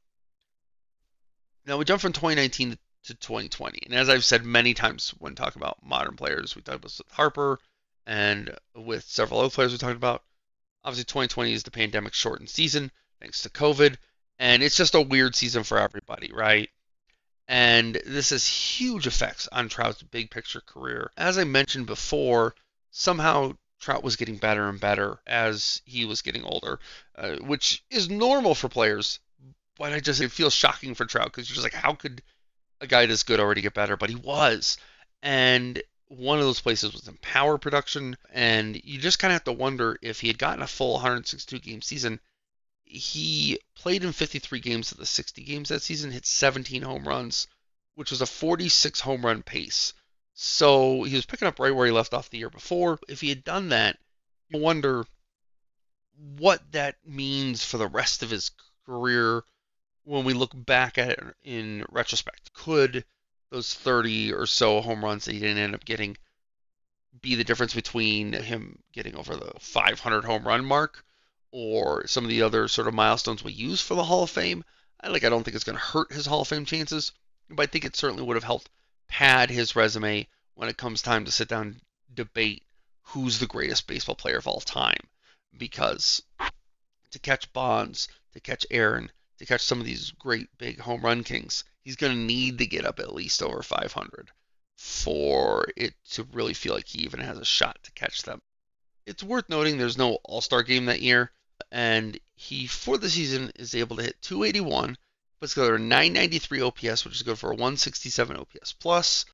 [1.66, 5.62] Now we jump from 2019 to 2020, and as I've said many times when talking
[5.62, 7.60] about modern players, we talked about Harper
[8.06, 10.24] and with several other players we talked about.
[10.84, 12.90] Obviously, 2020 is the pandemic shortened season
[13.20, 13.96] thanks to COVID,
[14.38, 16.70] and it's just a weird season for everybody, right?
[17.48, 21.10] And this has huge effects on Trout's big picture career.
[21.16, 22.54] As I mentioned before,
[22.90, 26.78] somehow Trout was getting better and better as he was getting older,
[27.16, 29.18] uh, which is normal for players.
[29.76, 32.22] But I just it feels shocking for Trout because you're just like, how could
[32.80, 33.96] a guy this good already get better?
[33.96, 34.78] But he was,
[35.22, 39.44] and one of those places was in power production, and you just kind of have
[39.44, 42.18] to wonder if he had gotten a full 162 game season,
[42.82, 47.46] he played in 53 games of the 60 games that season, hit 17 home runs,
[47.94, 49.92] which was a 46 home run pace.
[50.34, 52.98] So he was picking up right where he left off the year before.
[53.08, 53.96] If he had done that,
[54.48, 55.04] you wonder
[56.38, 58.50] what that means for the rest of his
[58.84, 59.44] career
[60.02, 62.52] when we look back at it in retrospect.
[62.52, 63.04] Could
[63.50, 66.16] those 30 or so home runs that he didn't end up getting
[67.20, 71.04] be the difference between him getting over the 500 home run mark
[71.50, 74.64] or some of the other sort of milestones we use for the Hall of Fame.
[75.00, 77.12] I like I don't think it's going to hurt his Hall of Fame chances,
[77.48, 78.70] but I think it certainly would have helped
[79.08, 81.80] pad his resume when it comes time to sit down and
[82.14, 82.62] debate
[83.02, 85.08] who's the greatest baseball player of all time.
[85.56, 86.22] Because
[87.10, 89.10] to catch Bonds, to catch Aaron,
[89.40, 92.66] to catch some of these great big home run kings, he's going to need to
[92.66, 94.30] get up at least over 500
[94.76, 98.42] for it to really feel like he even has a shot to catch them.
[99.06, 101.32] It's worth noting there's no All Star game that year,
[101.70, 104.98] and he, for the season, is able to hit 281,
[105.40, 109.24] puts together a 993 OPS, which is good for a 167 OPS plus.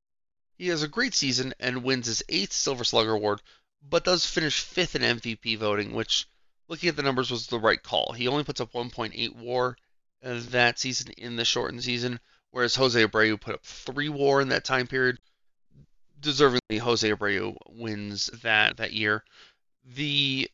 [0.57, 3.41] He has a great season and wins his eighth Silver Slugger award,
[3.81, 6.27] but does finish fifth in MVP voting, which,
[6.69, 8.13] looking at the numbers, was the right call.
[8.13, 9.75] He only puts up 1.8 WAR
[10.21, 12.19] that season in the shortened season,
[12.51, 15.19] whereas Jose Abreu put up three WAR in that time period.
[16.21, 19.23] Deservingly, Jose Abreu wins that that year.
[19.85, 20.49] The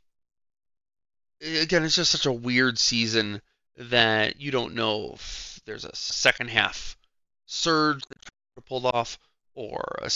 [1.42, 3.42] again, it's just such a weird season
[3.78, 6.98] that you don't know if there's a second half
[7.46, 9.18] surge that pulled off
[9.56, 10.10] or a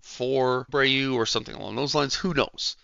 [0.00, 2.14] for Abreu or something along those lines.
[2.14, 2.76] Who knows?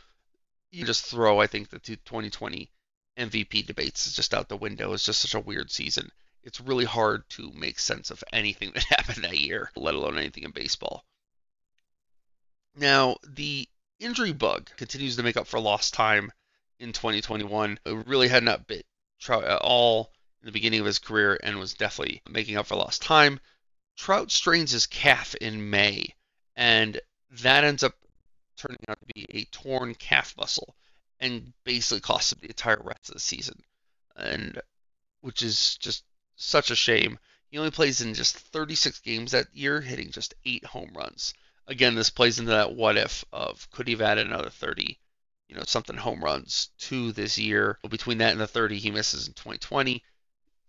[0.70, 2.70] You just throw, I think, the 2020
[3.16, 4.92] MVP debates is just out the window.
[4.92, 6.10] It's just such a weird season.
[6.42, 10.44] It's really hard to make sense of anything that happened that year, let alone anything
[10.44, 11.04] in baseball.
[12.74, 16.30] Now, the injury bug continues to make up for lost time
[16.78, 17.78] in 2021.
[17.84, 18.84] It really had not bit
[19.18, 22.76] Trout at all in the beginning of his career and was definitely making up for
[22.76, 23.40] lost time.
[23.96, 26.14] Trout strains his calf in May,
[26.54, 27.00] and
[27.30, 27.94] that ends up
[28.58, 30.76] turning out to be a torn calf muscle
[31.20, 33.62] and basically cost him the entire rest of the season.
[34.16, 34.60] And
[35.20, 36.04] which is just
[36.36, 37.18] such a shame.
[37.50, 41.34] He only plays in just 36 games that year, hitting just eight home runs.
[41.66, 44.98] Again, this plays into that what if of could he have added another 30,
[45.48, 47.78] you know, something home runs to this year.
[47.82, 50.02] Well, between that and the 30 he misses in 2020,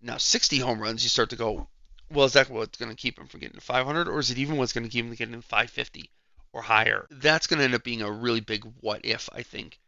[0.01, 1.67] now 60 home runs, you start to go,
[2.11, 4.37] well, is that what's going to keep him from getting to 500, or is it
[4.37, 6.09] even what's going to keep him from getting to 550
[6.53, 7.05] or higher?
[7.11, 9.79] That's going to end up being a really big what if, I think,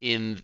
[0.00, 0.42] in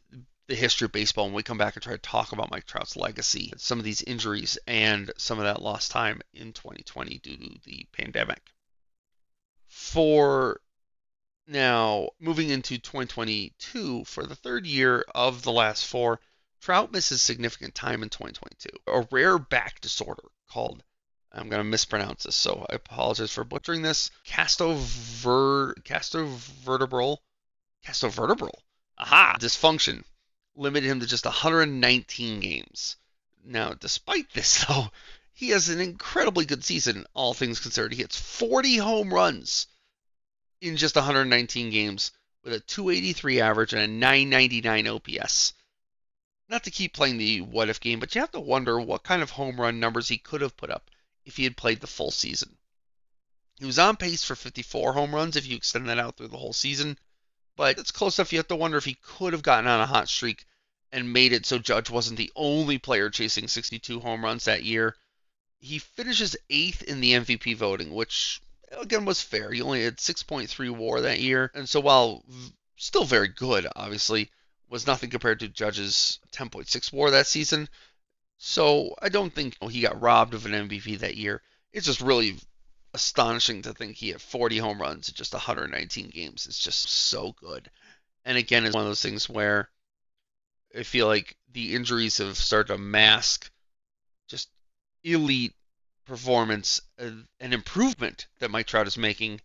[0.49, 2.97] the history of baseball when we come back and try to talk about Mike Trout's
[2.97, 7.59] legacy, some of these injuries, and some of that lost time in 2020 due to
[7.65, 8.53] the pandemic.
[9.67, 10.61] For
[11.49, 16.21] now, moving into 2022, for the third year of the last four,
[16.61, 18.69] Trout misses significant time in 2022.
[18.87, 20.83] A rare back disorder called,
[21.33, 27.19] I'm going to mispronounce this, so I apologize for butchering this, castover, castovertebral,
[27.85, 28.55] castovertebral
[28.99, 29.37] Aha!
[29.39, 30.05] Dysfunction
[30.55, 32.97] limited him to just 119 games.
[33.45, 34.91] Now, despite this, though,
[35.33, 37.93] he has an incredibly good season, all things considered.
[37.93, 39.67] He hits 40 home runs
[40.61, 42.11] in just 119 games
[42.43, 45.53] with a 283 average and a 999 OPS.
[46.49, 49.21] Not to keep playing the what if game, but you have to wonder what kind
[49.21, 50.91] of home run numbers he could have put up
[51.25, 52.57] if he had played the full season.
[53.59, 56.39] He was on pace for 54 home runs if you extend that out through the
[56.39, 56.99] whole season,
[57.57, 58.33] but it's close enough.
[58.33, 60.45] You have to wonder if he could have gotten on a hot streak
[60.93, 64.97] and made it so Judge wasn't the only player chasing 62 home runs that year.
[65.59, 68.41] He finishes eighth in the MVP voting, which
[68.71, 69.51] again was fair.
[69.51, 72.25] He only had 6.3 WAR that year, and so while
[72.77, 74.31] still very good, obviously,
[74.69, 77.69] was nothing compared to Judge's 10.6 WAR that season.
[78.39, 81.43] So I don't think he got robbed of an MVP that year.
[81.73, 82.37] It's just really
[82.97, 86.47] astonishing to think he had 40 home runs in just 119 games.
[86.47, 87.71] It's just so good.
[88.25, 89.69] And again, it's one of those things where
[90.75, 93.51] I feel like the injuries have started to mask
[94.29, 94.49] just
[95.05, 95.55] elite
[96.07, 99.43] performance uh, and improvement that Mike Trout is making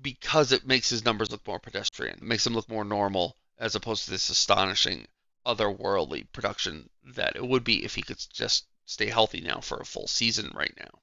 [0.00, 2.18] because it makes his numbers look more pedestrian.
[2.18, 5.06] It makes him look more normal as opposed to this astonishing
[5.46, 9.86] otherworldly production that it would be if he could just stay healthy now for a
[9.86, 11.00] full season right now.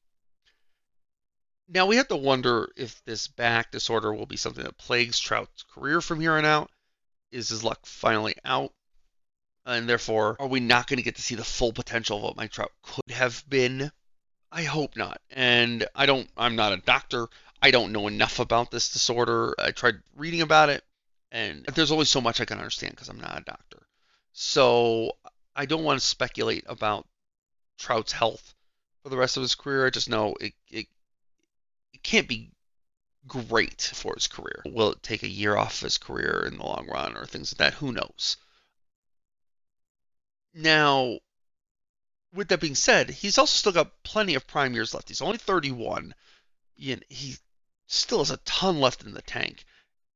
[1.68, 5.64] Now we have to wonder if this back disorder will be something that plagues Trout's
[5.64, 6.70] career from here on out.
[7.32, 8.74] Is his luck finally out?
[9.66, 12.36] And therefore, are we not going to get to see the full potential of what
[12.36, 13.92] Mike Trout could have been?
[14.52, 15.22] I hope not.
[15.32, 17.28] And I don't, I'm not a doctor.
[17.62, 19.56] I don't know enough about this disorder.
[19.58, 20.84] I tried reading about it,
[21.32, 23.88] and there's only so much I can understand because I'm not a doctor.
[24.34, 25.14] So
[25.56, 27.08] I don't want to speculate about
[27.80, 28.54] Trout's health
[29.02, 29.86] for the rest of his career.
[29.88, 30.88] I just know it, it
[32.04, 32.52] can't be
[33.28, 34.62] great for his career.
[34.66, 37.58] Will it take a year off his career in the long run or things like
[37.60, 37.80] that?
[37.80, 38.38] Who knows?
[40.54, 41.20] Now,
[42.34, 45.08] with that being said, he's also still got plenty of prime years left.
[45.08, 46.14] He's only 31.
[46.76, 47.38] He
[47.88, 49.64] still has a ton left in the tank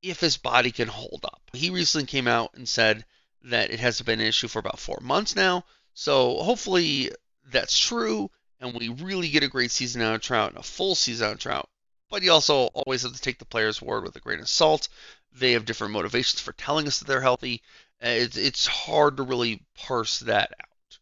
[0.01, 1.41] if his body can hold up.
[1.53, 3.05] He recently came out and said
[3.43, 5.65] that it hasn't been an issue for about four months now.
[5.93, 7.11] So hopefully
[7.45, 10.95] that's true and we really get a great season out of Trout and a full
[10.95, 11.69] season out of Trout.
[12.09, 14.87] But you also always have to take the player's word with a grain of salt.
[15.33, 17.61] They have different motivations for telling us that they're healthy.
[18.01, 20.99] Uh, it's, it's hard to really parse that out.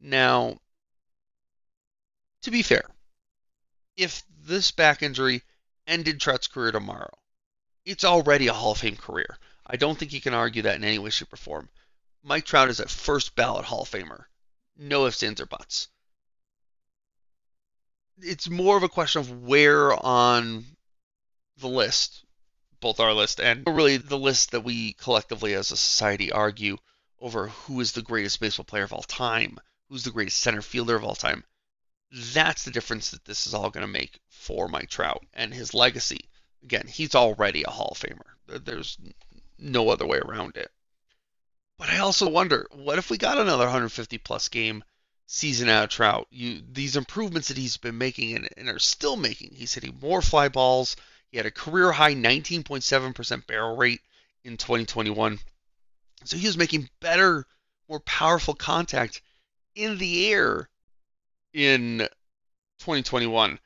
[0.00, 0.60] Now,
[2.42, 2.88] to be fair,
[3.96, 5.42] if this back injury
[5.86, 7.18] ended Trout's career tomorrow,
[7.84, 9.38] it's already a Hall of Fame career.
[9.66, 11.68] I don't think you can argue that in any way, shape, or form.
[12.22, 14.24] Mike Trout is a first ballot Hall of Famer.
[14.76, 15.88] No ifs, ands, or buts.
[18.20, 20.64] It's more of a question of where on
[21.58, 22.24] the list,
[22.80, 26.76] both our list and really the list that we collectively as a society argue
[27.20, 29.58] over who is the greatest baseball player of all time,
[29.88, 31.44] who's the greatest center fielder of all time.
[32.10, 35.74] That's the difference that this is all going to make for Mike Trout and his
[35.74, 36.28] legacy.
[36.62, 38.64] Again, he's already a Hall of Famer.
[38.64, 38.96] There's
[39.58, 40.70] no other way around it.
[41.78, 44.82] But I also wonder, what if we got another 150 plus game
[45.28, 46.26] season out of Trout?
[46.30, 49.54] You these improvements that he's been making and, and are still making.
[49.54, 50.96] He's hitting more fly balls.
[51.30, 54.00] He had a career high 19.7% barrel rate
[54.42, 55.38] in 2021.
[56.24, 57.46] So he was making better,
[57.88, 59.22] more powerful contact
[59.74, 60.68] in the air
[61.52, 61.98] in
[62.80, 63.60] 2021.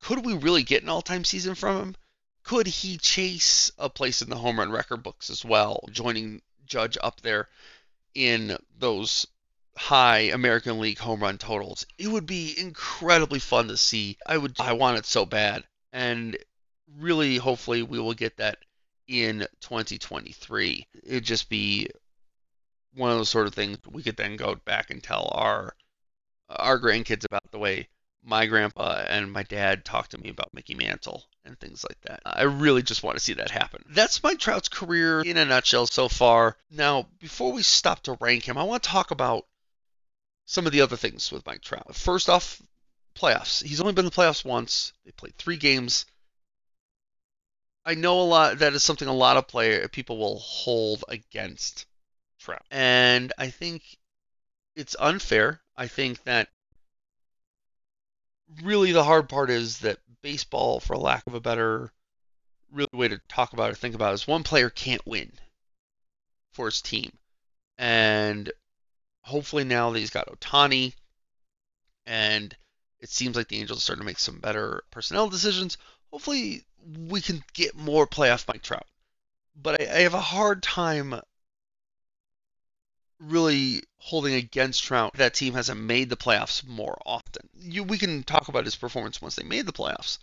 [0.00, 1.96] Could we really get an all-time season from him?
[2.42, 6.96] Could he chase a place in the home run record books as well, joining Judge
[7.02, 7.48] up there
[8.14, 9.26] in those
[9.80, 11.86] high American League home run totals?
[11.96, 14.18] It would be incredibly fun to see.
[14.26, 15.64] I would I want it so bad.
[15.92, 16.36] And
[16.98, 18.58] really hopefully we will get that
[19.08, 20.86] in 2023.
[21.02, 21.88] It'd just be
[22.94, 25.74] one of those sort of things we could then go back and tell our
[26.50, 27.88] our grandkids about the way
[28.22, 32.20] my grandpa and my dad talked to me about Mickey Mantle and things like that.
[32.26, 33.82] I really just want to see that happen.
[33.88, 36.56] That's Mike Trout's career in a nutshell so far.
[36.70, 39.46] Now, before we stop to rank him, I want to talk about
[40.50, 41.94] some of the other things with Mike Trout.
[41.94, 42.60] First off,
[43.14, 43.62] playoffs.
[43.62, 44.92] He's only been in the playoffs once.
[45.04, 46.06] They played three games.
[47.84, 48.58] I know a lot.
[48.58, 51.86] That is something a lot of player people will hold against
[52.40, 53.96] Trout, and I think
[54.74, 55.60] it's unfair.
[55.76, 56.48] I think that
[58.60, 61.92] really the hard part is that baseball, for lack of a better
[62.72, 65.30] really way to talk about or think about, it, is one player can't win
[66.54, 67.12] for his team,
[67.78, 68.50] and
[69.22, 70.94] hopefully now that he's got Ohtani
[72.06, 72.56] and
[72.98, 75.78] it seems like the Angels are starting to make some better personnel decisions.
[76.10, 76.64] Hopefully
[77.08, 78.86] we can get more playoff Mike Trout.
[79.54, 81.20] But I, I have a hard time
[83.18, 85.14] really holding against Trout.
[85.14, 87.48] That team hasn't made the playoffs more often.
[87.54, 90.18] You, we can talk about his performance once they made the playoffs,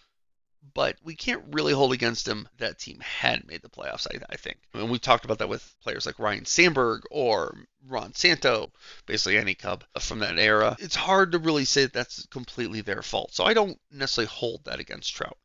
[0.74, 4.36] but we can't really hold against him that team had made the playoffs, I, I
[4.36, 4.58] think.
[4.74, 8.72] I mean, we talked about that with players like Ryne Sandberg or Ron Santo,
[9.06, 10.76] basically any Cub from that era.
[10.80, 13.34] It's hard to really say that that's completely their fault.
[13.34, 15.38] So I don't necessarily hold that against Trout.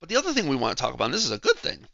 [0.00, 1.86] But the other thing we want to talk about, and this is a good thing,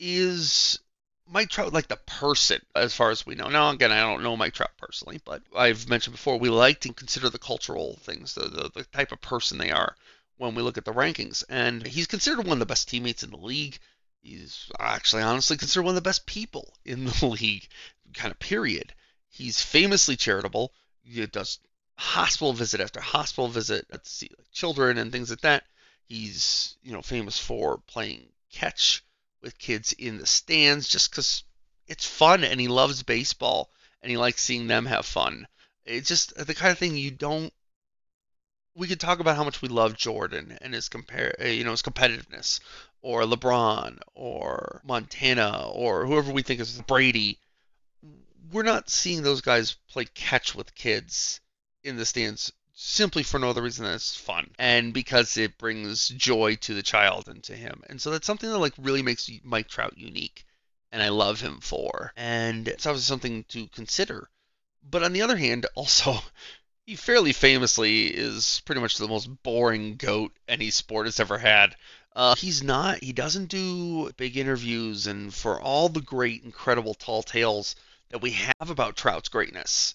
[0.00, 0.80] is
[1.28, 3.48] Mike Trout like the person, as far as we know.
[3.48, 6.92] Now, again, I don't know Mike Trout personally, but I've mentioned before we like to
[6.92, 9.94] consider the cultural things, the, the, the type of person they are
[10.42, 11.44] when we look at the rankings.
[11.48, 13.78] And he's considered one of the best teammates in the league.
[14.22, 17.68] He's actually, honestly, considered one of the best people in the league,
[18.14, 18.92] kind of period.
[19.28, 20.72] He's famously charitable.
[21.04, 21.60] He does
[21.94, 25.64] hospital visit after hospital visit to see like, children and things like that.
[26.08, 29.04] He's, you know, famous for playing catch
[29.42, 31.44] with kids in the stands just because
[31.86, 33.70] it's fun and he loves baseball
[34.02, 35.46] and he likes seeing them have fun.
[35.84, 37.52] It's just the kind of thing you don't.
[38.74, 41.72] We could talk about how much we love Jordan and his compare, uh, you know,
[41.72, 42.60] his competitiveness,
[43.02, 47.38] or LeBron, or Montana, or whoever we think is Brady.
[48.50, 51.40] We're not seeing those guys play catch with kids
[51.82, 56.08] in the stands simply for no other reason than it's fun and because it brings
[56.08, 57.82] joy to the child and to him.
[57.88, 60.44] And so that's something that like really makes Mike Trout unique
[60.90, 62.12] and I love him for.
[62.16, 64.28] And it's obviously something to consider.
[64.82, 66.18] But on the other hand, also
[66.86, 71.76] he fairly famously is pretty much the most boring goat any sport has ever had.
[72.14, 77.22] Uh, he's not, he doesn't do big interviews, and for all the great, incredible tall
[77.22, 77.76] tales
[78.10, 79.94] that we have about Trout's greatness,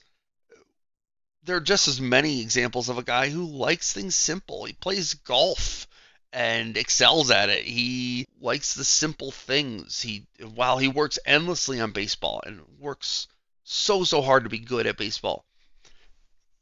[1.44, 4.66] there are just as many examples of a guy who likes things simple.
[4.66, 5.88] He plays golf
[6.34, 7.64] and excels at it.
[7.64, 10.02] He likes the simple things.
[10.02, 10.26] He
[10.56, 13.28] while he works endlessly on baseball and works
[13.64, 15.46] so so hard to be good at baseball.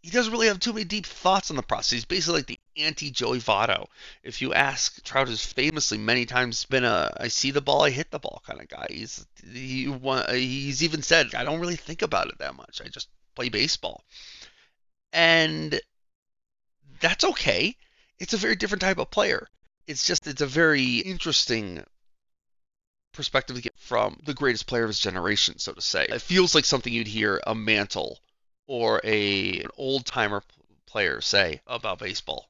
[0.05, 1.89] He doesn't really have too many deep thoughts on the process.
[1.89, 3.87] He's basically like the anti Joey Votto.
[4.21, 7.89] If you ask, Trout has famously many times been a I see the ball, I
[7.89, 8.85] hit the ball kind of guy.
[8.91, 9.91] He's he
[10.29, 12.81] he's even said I don't really think about it that much.
[12.85, 14.03] I just play baseball.
[15.11, 15.81] And
[16.99, 17.75] that's okay.
[18.19, 19.47] It's a very different type of player.
[19.87, 21.83] It's just, it's a very interesting
[23.11, 26.05] perspective to get from the greatest player of his generation, so to say.
[26.09, 28.19] It feels like something you'd hear a Mantle
[28.67, 30.43] or a an old timer
[30.85, 32.49] player say about baseball.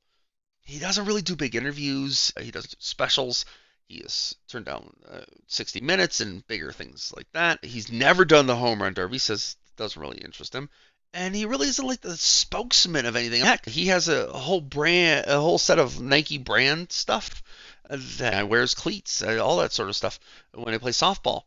[0.62, 2.34] He doesn't really do big interviews.
[2.40, 3.46] He doesn't do specials.
[3.88, 7.64] He has turned down uh, 60 Minutes and bigger things like that.
[7.64, 9.20] He's never done the home run derby.
[9.20, 10.70] Says it doesn't really interest him.
[11.14, 13.42] And he really isn't like the spokesman of anything.
[13.42, 17.42] Heck, he has a whole brand, a whole set of Nike brand stuff
[17.90, 20.20] that wears cleats, uh, all that sort of stuff
[20.54, 21.44] when he plays softball.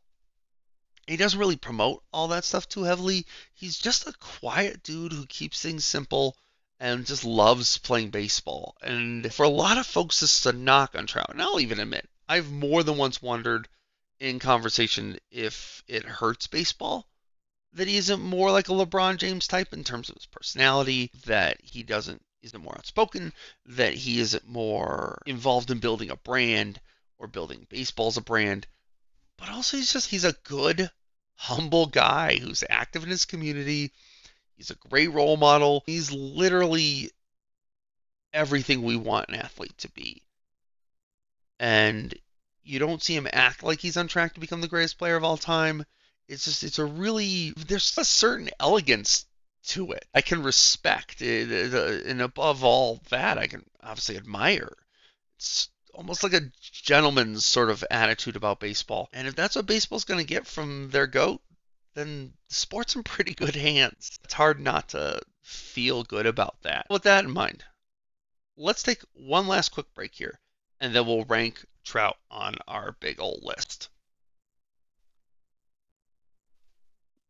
[1.09, 3.26] He doesn't really promote all that stuff too heavily.
[3.54, 6.36] He's just a quiet dude who keeps things simple
[6.78, 8.76] and just loves playing baseball.
[8.82, 11.30] And for a lot of folks, this is a knock on Trout.
[11.30, 13.68] And I'll even admit, I've more than once wondered
[14.20, 17.09] in conversation if it hurts baseball
[17.72, 21.59] that he isn't more like a LeBron James type in terms of his personality, that
[21.62, 23.32] he doesn't isn't more outspoken,
[23.64, 26.80] that he isn't more involved in building a brand
[27.18, 28.66] or building baseball as a brand,
[29.39, 30.91] but also he's just he's a good,
[31.34, 33.93] humble guy who's active in his community.
[34.57, 35.84] He's a great role model.
[35.86, 37.11] He's literally
[38.32, 40.22] everything we want an athlete to be.
[41.61, 42.12] And
[42.62, 45.24] you don't see him act like he's on track to become the greatest player of
[45.24, 45.84] all time.
[46.26, 49.24] It's just it's a really there's a certain elegance
[49.68, 50.05] to it.
[50.14, 54.72] I can respect it, uh, and above all that, I can obviously admire.
[55.36, 59.09] It's almost like a gentleman's sort of attitude about baseball.
[59.12, 61.42] And if that's what baseball's going to get from their goat,
[61.94, 64.20] then the sport's in pretty good hands.
[64.22, 66.86] It's hard not to feel good about that.
[66.88, 67.64] With that in mind,
[68.57, 70.38] let's take one last quick break here,
[70.80, 73.88] and then we'll rank Trout on our big old list.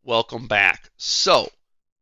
[0.02, 0.90] Welcome back.
[0.98, 1.48] So,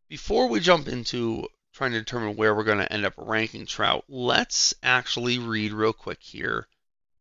[0.09, 1.47] before we jump into
[1.77, 5.93] trying to determine where we're going to end up ranking Trout, let's actually read real
[5.93, 6.67] quick here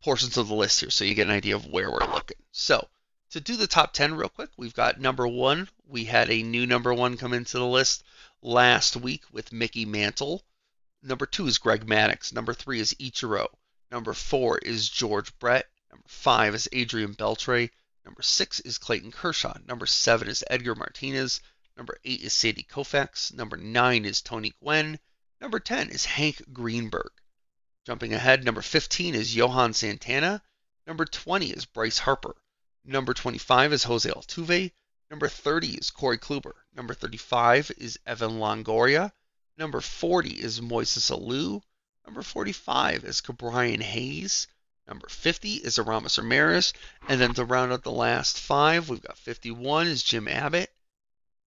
[0.02, 2.38] portions of the list here so you get an idea of where we're looking.
[2.54, 2.88] So,
[3.32, 5.68] to do the top 10 real quick, we've got number one.
[5.86, 8.06] We had a new number one come into the list
[8.42, 10.42] last week with Mickey Mantle.
[11.04, 12.32] Number two is Greg Maddux.
[12.32, 13.48] Number three is Ichiro.
[13.92, 15.70] Number four is George Brett.
[15.92, 17.70] Number five is Adrian Beltre.
[18.06, 19.58] Number six is Clayton Kershaw.
[19.68, 21.42] Number seven is Edgar Martinez.
[21.78, 23.34] Number 8 is Sandy Koufax.
[23.34, 25.00] Number 9 is Tony Gwynn.
[25.42, 27.12] Number 10 is Hank Greenberg.
[27.86, 30.42] Jumping ahead, number 15 is Johan Santana.
[30.88, 32.36] Number 20 is Bryce Harper.
[32.84, 34.72] Number 25 is Jose Altuve.
[35.10, 36.54] Number 30 is Corey Kluber.
[36.74, 39.12] Number 35 is Evan Longoria.
[39.58, 41.62] Number 40 is Moises Alou.
[42.06, 44.48] Number 45 is Ke'Bryan Hayes.
[44.88, 46.74] Number 50 is Aramis Ramirez.
[47.08, 50.72] And then to round out the last five, we've got 51 is Jim Abbott.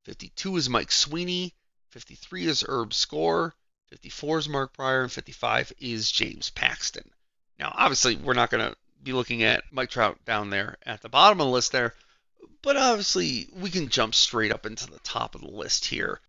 [0.08, 1.52] 52 is Mike Sweeney.
[1.90, 3.54] 53 is Herb Score.
[3.90, 5.02] 54 is Mark Prior.
[5.02, 7.10] And 55 is James Paxton.
[7.58, 11.10] Now, obviously, we're not going to be looking at Mike Trout down there at the
[11.10, 11.94] bottom of the list there.
[12.62, 16.22] But obviously, we can jump straight up into the top of the list here.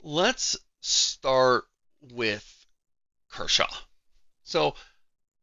[0.00, 1.64] Let's start
[2.00, 2.66] with
[3.28, 3.74] Kershaw.
[4.44, 4.76] So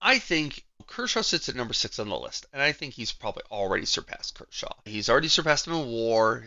[0.01, 3.43] I think Kershaw sits at number six on the list, and I think he's probably
[3.51, 4.73] already surpassed Kershaw.
[4.85, 6.45] He's already surpassed him in WAR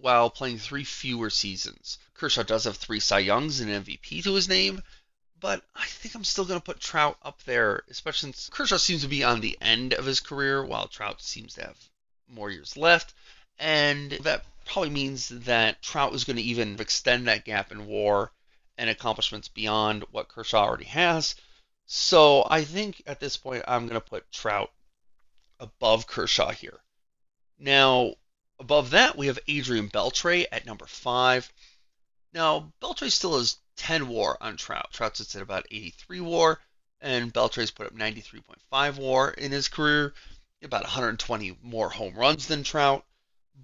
[0.00, 1.98] while playing three fewer seasons.
[2.14, 4.82] Kershaw does have three Cy Youngs and MVP to his name,
[5.40, 9.02] but I think I'm still going to put Trout up there, especially since Kershaw seems
[9.02, 11.78] to be on the end of his career, while Trout seems to have
[12.28, 13.14] more years left.
[13.58, 18.30] And that probably means that Trout is going to even extend that gap in WAR
[18.78, 21.34] and accomplishments beyond what Kershaw already has.
[21.86, 24.70] So I think at this point I'm going to put Trout
[25.58, 26.78] above Kershaw here.
[27.58, 28.14] Now,
[28.60, 31.50] Above that, we have Adrian Beltre at number five.
[32.34, 34.92] Now, Beltre still has 10 war on Trout.
[34.92, 36.60] Trout sits at about 83 war,
[37.00, 40.12] and Beltre's put up 93.5 war in his career,
[40.62, 43.06] about 120 more home runs than Trout.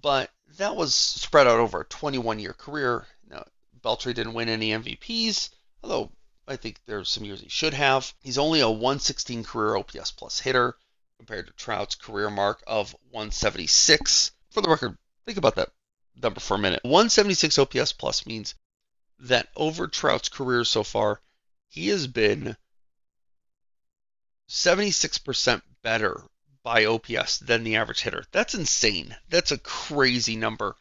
[0.01, 3.05] But that was spread out over a 21 year career.
[3.29, 3.45] Now,
[3.79, 5.51] Beltre didn't win any MVPs,
[5.83, 6.11] although
[6.47, 8.11] I think there's some years he should have.
[8.23, 10.75] He's only a 116 career OPS plus hitter
[11.17, 15.69] compared to Trout's career mark of 176 for the record, think about that
[16.21, 16.83] number for a minute.
[16.83, 18.55] 176 OPS plus means
[19.19, 21.21] that over Trout's career so far,
[21.67, 22.55] he has been
[24.49, 26.21] 76% better
[26.63, 28.23] by OPS than the average hitter.
[28.31, 29.15] That's insane.
[29.29, 30.75] That's a crazy number.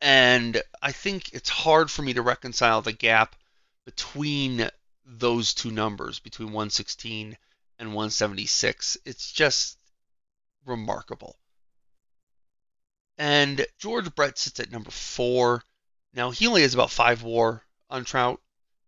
[0.00, 3.34] And I think it's hard for me to reconcile the gap
[3.84, 4.68] between
[5.04, 7.36] those two numbers, between 116
[7.78, 8.98] and 176.
[9.04, 9.78] It's just
[10.66, 11.36] remarkable.
[13.18, 15.64] And George Brett sits at number four.
[16.14, 18.40] Now, he only has about five war on Trout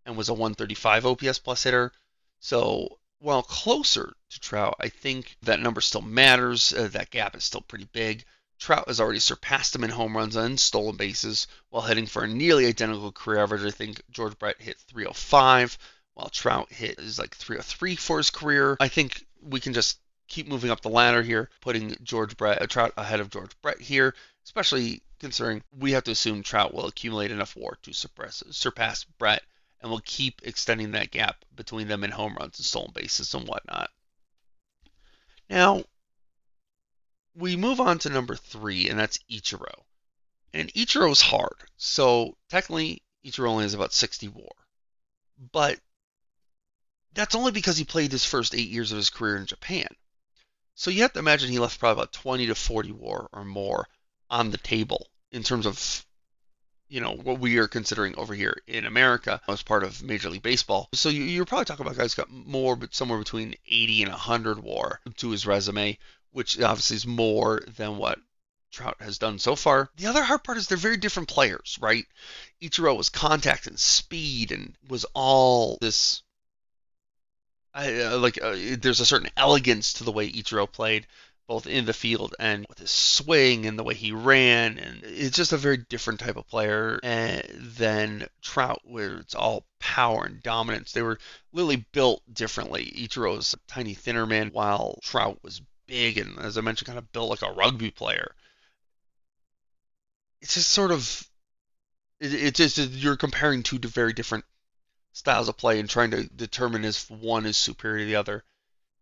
[0.06, 1.92] and was a 135 OPS plus hitter.
[2.38, 6.72] So, while closer to Trout, I think that number still matters.
[6.72, 8.24] Uh, that gap is still pretty big.
[8.58, 12.28] Trout has already surpassed him in home runs and stolen bases while hitting for a
[12.28, 13.64] nearly identical career average.
[13.64, 15.78] I think George Brett hit 305
[16.14, 18.76] while Trout hit is like 303 for his career.
[18.78, 19.98] I think we can just
[20.30, 23.80] keep moving up the ladder here, putting George Brett, uh, Trout ahead of George Brett
[23.80, 24.14] here,
[24.44, 29.42] especially considering we have to assume Trout will accumulate enough WAR to suppress, surpass Brett,
[29.80, 33.46] and will keep extending that gap between them in home runs and stolen bases and
[33.46, 33.90] whatnot.
[35.50, 35.84] Now,
[37.34, 39.84] we move on to number three, and that's Ichiro.
[40.54, 41.56] And Ichiro is hard.
[41.76, 44.48] So technically, Ichiro only has about 60 WAR.
[45.52, 45.80] But
[47.14, 49.88] that's only because he played his first eight years of his career in Japan.
[50.74, 53.88] So you have to imagine he left probably about 20 to 40 WAR or more
[54.30, 56.06] on the table in terms of
[56.88, 60.42] you know what we are considering over here in America as part of Major League
[60.42, 60.88] Baseball.
[60.92, 64.58] So you, are probably talking about guys got more, but somewhere between 80 and 100
[64.58, 65.98] WAR to his resume,
[66.32, 68.18] which obviously is more than what
[68.70, 69.90] Trout has done so far.
[69.96, 72.06] The other hard part is they're very different players, right?
[72.62, 76.22] Ichiro was contact and speed and was all this.
[77.74, 81.06] Uh, like uh, there's a certain elegance to the way Ichiro played,
[81.46, 84.78] both in the field and with his swing and the way he ran.
[84.78, 89.66] And it's just a very different type of player eh, than Trout, where it's all
[89.78, 90.92] power and dominance.
[90.92, 91.18] They were
[91.52, 92.92] literally built differently.
[92.96, 96.98] Ichiro was a tiny, thinner man, while Trout was big and, as I mentioned, kind
[96.98, 98.34] of built like a rugby player.
[100.40, 101.28] It's just sort of,
[102.20, 104.44] it's just you're comparing two very different
[105.12, 108.44] styles of play and trying to determine if one is superior to the other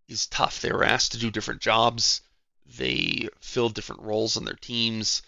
[0.08, 0.60] is tough.
[0.60, 2.22] They were asked to do different jobs
[2.76, 5.22] they filled different roles on their teams.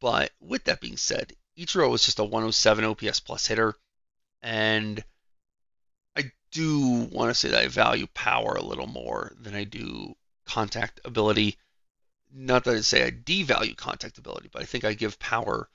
[0.00, 3.76] But with that being said, Ichiro was just a 107 OPS plus hitter.
[4.42, 5.04] And
[6.16, 10.16] I do want to say that I value power a little more than I do
[10.46, 11.58] contact ability.
[12.32, 15.68] Not that I say I devalue contact ability, but I think I give power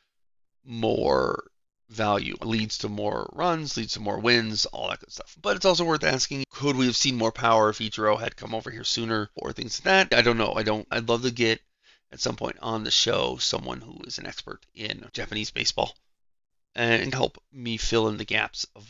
[0.64, 1.52] more
[1.90, 2.36] value.
[2.42, 5.36] Leads to more runs, leads to more wins, all that good stuff.
[5.42, 8.56] But it's also worth asking, could we have seen more power if Ichiro had come
[8.56, 10.18] over here sooner or things like that?
[10.18, 10.54] I don't know.
[10.56, 11.62] I don't I'd love to get
[12.12, 15.96] at some point on the show someone who is an expert in Japanese baseball
[16.76, 18.88] and help me fill in the gaps of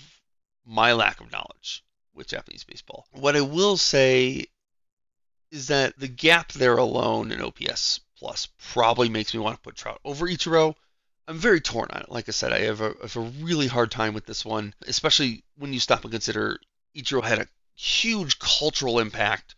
[0.66, 1.84] my lack of knowledge
[2.14, 3.06] with Japanese baseball.
[3.12, 4.48] What I will say
[5.52, 9.76] is that the gap there alone in OPS plus probably makes me want to put
[9.76, 10.76] Trout over Ichiro
[11.28, 12.12] I'm very torn on it.
[12.12, 14.74] Like I said, I have a, I have a really hard time with this one,
[14.88, 16.60] especially when you stop and consider
[16.96, 19.56] Ichiro had a huge cultural impact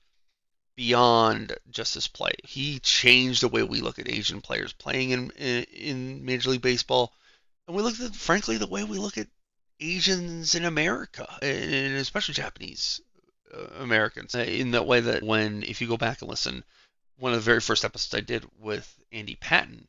[0.76, 2.32] beyond just his play.
[2.44, 6.62] He changed the way we look at Asian players playing in, in, in Major League
[6.62, 7.12] Baseball,
[7.68, 9.28] and we look at, frankly, the way we look at
[9.80, 13.02] Asians in America, and especially Japanese
[13.54, 16.64] uh, Americans, uh, in that way that when, if you go back and listen,
[17.18, 19.88] one of the very first episodes I did with Andy Patton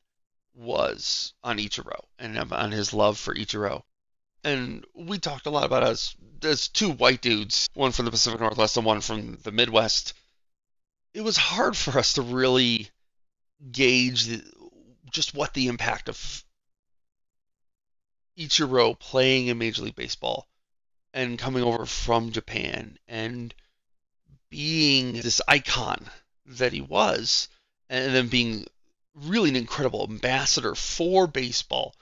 [0.59, 3.82] was on Ichiro and on his love for Ichiro.
[4.44, 8.40] And we talked a lot about us as two white dudes, one from the Pacific
[8.40, 10.14] Northwest and one from the Midwest.
[11.14, 12.90] It was hard for us to really
[13.70, 14.44] gauge the,
[15.11, 16.44] just what the impact of
[18.36, 20.46] Ichiro playing in Major League Baseball
[21.12, 23.54] and coming over from Japan and
[24.50, 26.09] being this icon
[26.46, 27.48] that he was,
[27.88, 28.66] and then being
[29.22, 31.94] really an incredible ambassador for baseball,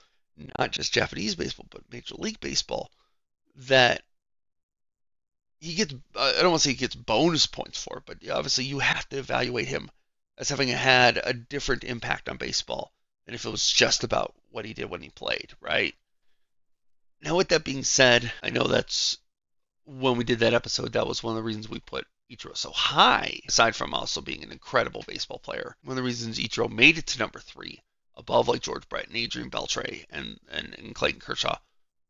[0.57, 2.91] not just Japanese baseball, but Major League Baseball,
[3.55, 4.03] that
[5.59, 8.79] he gets, I don't want to say he gets bonus points for, but obviously you
[8.79, 9.89] have to evaluate him
[10.37, 12.93] as having had a different impact on baseball
[13.25, 15.95] than if it was just about what he did when he played, right?
[17.21, 19.17] Now, with that being said, I know that's
[19.85, 22.71] when we did that episode, that was one of the reasons we put Ichiro so
[22.71, 25.75] high, aside from also being an incredible baseball player.
[25.83, 27.81] One of the reasons Ichiro made it to number three,
[28.15, 31.57] above like George Brett and Adrian Beltre and, and, and Clayton Kershaw,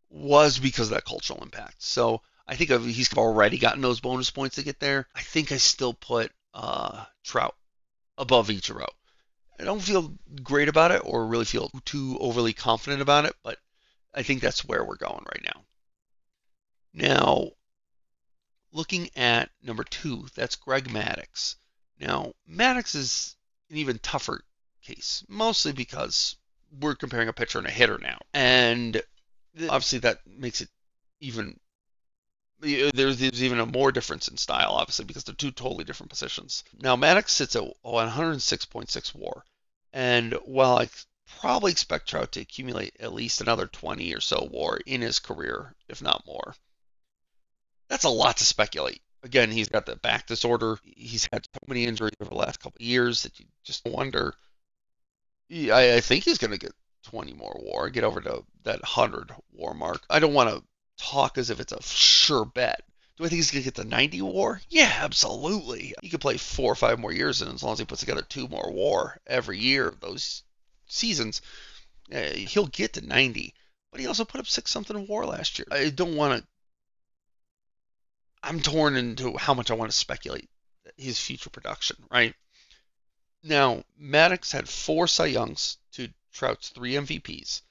[0.09, 1.83] was because of that cultural impact.
[1.83, 5.07] So I think he's already gotten those bonus points to get there.
[5.13, 7.55] I think I still put uh, Trout
[8.17, 8.87] above Ichiro.
[9.59, 10.13] I don't feel
[10.43, 13.57] great about it or really feel too overly confident about it, but
[14.13, 15.63] I think that's where we're going right now.
[16.93, 17.51] Now,
[18.71, 21.55] looking at number two, that's Greg Maddux.
[21.99, 23.35] Now, Maddux is
[23.69, 24.41] an even tougher
[24.81, 26.35] case, mostly because
[26.79, 28.19] we're comparing a pitcher and a hitter now.
[28.33, 29.01] And
[29.69, 30.69] obviously that makes it
[31.19, 31.59] even
[32.63, 36.09] uh, there's, there's even a more difference in style, obviously, because they're two totally different
[36.09, 36.63] positions.
[36.79, 39.45] Now, Maddux sits at 106.6 WAR,
[39.93, 40.89] and while I
[41.39, 45.75] probably expect Trout to accumulate at least another 20 or so WAR in his career,
[45.87, 46.55] if not more,
[47.89, 49.01] that's a lot to speculate.
[49.23, 50.77] Again, he's got the back disorder.
[50.83, 54.35] He's had so many injuries over the last couple of years that you just wonder
[55.51, 56.73] I, I think he's going to get
[57.03, 60.03] 20 more war, get over to that 100 war mark.
[60.09, 60.63] I don't want to
[60.97, 62.83] talk as if it's a sure bet.
[63.17, 64.61] Do I think he's going to get the 90 war?
[64.69, 65.95] Yeah, absolutely.
[66.01, 68.21] He could play four or five more years, and as long as he puts together
[68.21, 70.43] two more war every year, those
[70.87, 71.41] seasons,
[72.13, 73.53] uh, he'll get to 90.
[73.91, 75.67] But he also put up six something war last year.
[75.71, 76.47] I don't want to.
[78.47, 80.49] I'm torn into how much I want to speculate
[80.95, 82.33] his future production, right?
[83.43, 87.61] Now, Maddux had four Cy Youngs to Trout's three MVPs.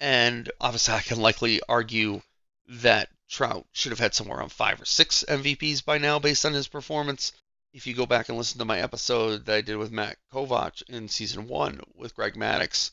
[0.00, 2.20] And obviously, I can likely argue
[2.66, 6.52] that Trout should have had somewhere around five or six MVPs by now based on
[6.52, 7.32] his performance.
[7.72, 10.82] If you go back and listen to my episode that I did with Matt Kovach
[10.88, 12.90] in season one with Greg Maddux,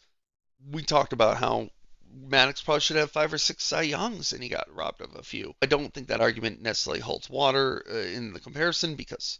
[0.69, 1.71] we talked about how
[2.13, 5.23] Maddux probably should have five or six Cy Youngs, and he got robbed of a
[5.23, 5.55] few.
[5.61, 9.39] I don't think that argument necessarily holds water uh, in the comparison because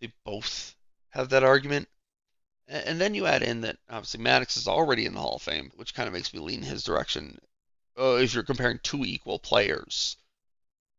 [0.00, 0.74] they both
[1.10, 1.88] have that argument.
[2.68, 5.70] And then you add in that obviously Maddux is already in the Hall of Fame,
[5.76, 7.38] which kind of makes me lean his direction.
[7.98, 10.16] Uh, if you're comparing two equal players,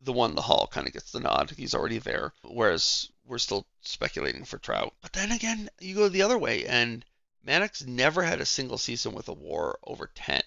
[0.02, 1.52] the one the Hall kind of gets the nod.
[1.52, 4.96] He's already there, whereas we're still speculating for Trout.
[5.02, 7.04] But then again, you go the other way, and
[7.46, 10.42] Maddux never had a single season with a WAR over 10.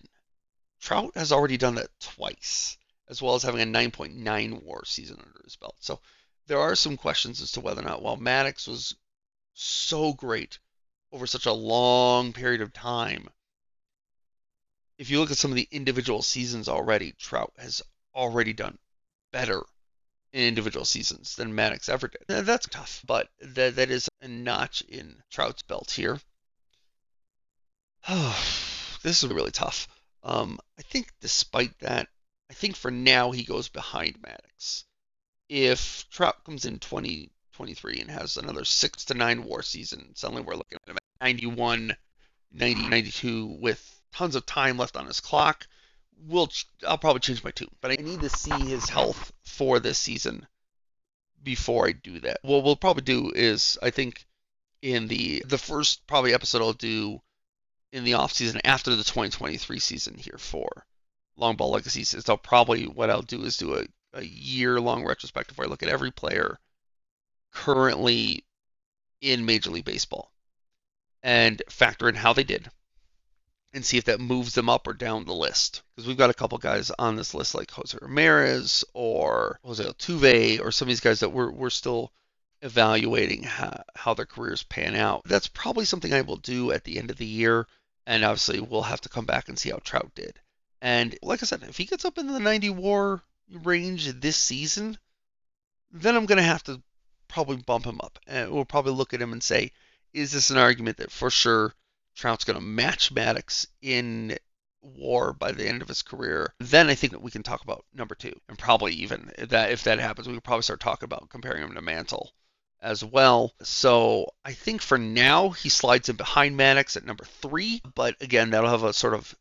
[0.80, 2.78] Trout has already done that twice,
[3.08, 5.76] as well as having a 9.9 WAR season under his belt.
[5.80, 6.00] So
[6.46, 8.96] there are some questions as to whether or not, while Maddux was
[9.52, 10.58] so great
[11.12, 13.28] over such a long period of time.
[14.96, 17.82] If you look at some of the individual seasons already, Trout has
[18.14, 18.78] already done
[19.32, 19.62] better
[20.32, 22.46] in individual seasons than Maddux ever did.
[22.46, 26.20] That's tough, but that, that is a notch in Trout's belt here.
[28.08, 29.88] this is really tough.
[30.22, 32.08] Um, I think despite that,
[32.50, 34.84] I think for now he goes behind Maddux.
[35.48, 40.14] If Trout comes in 20, 23 and has another six to nine war season.
[40.14, 41.96] Suddenly we're looking at 91,
[42.52, 45.66] 90, 92 with tons of time left on his clock.
[46.26, 46.50] We'll,
[46.86, 50.46] I'll probably change my tune, but I need to see his health for this season
[51.42, 52.38] before I do that.
[52.42, 54.26] What we'll probably do is, I think,
[54.82, 57.20] in the the first probably episode I'll do
[57.92, 60.86] in the off season after the 2023 season here for
[61.36, 65.56] Long Ball is I'll probably what I'll do is do a, a year long retrospective
[65.56, 66.58] where I look at every player
[67.52, 68.44] currently
[69.20, 70.30] in Major League Baseball
[71.22, 72.70] and factor in how they did
[73.72, 75.82] and see if that moves them up or down the list.
[75.94, 80.60] Because we've got a couple guys on this list like Jose Ramirez or Jose Altuve
[80.60, 82.12] or some of these guys that we're, we're still
[82.62, 85.22] evaluating how, how their careers pan out.
[85.24, 87.66] That's probably something I will do at the end of the year.
[88.10, 90.40] And obviously, we'll have to come back and see how Trout did.
[90.82, 93.22] And like I said, if he gets up into the 90 war
[93.62, 94.98] range this season,
[95.92, 96.82] then I'm going to have to
[97.28, 98.18] probably bump him up.
[98.26, 99.70] And we'll probably look at him and say,
[100.12, 101.72] is this an argument that for sure
[102.16, 104.36] Trout's going to match Maddux in
[104.82, 106.52] war by the end of his career?
[106.58, 108.34] Then I think that we can talk about number two.
[108.48, 111.74] And probably even that if that happens, we could probably start talking about comparing him
[111.74, 112.32] to Mantle
[112.82, 113.52] as well.
[113.62, 117.82] So I think for now he slides in behind Maddux at number three.
[117.94, 119.34] But again, that'll have a sort of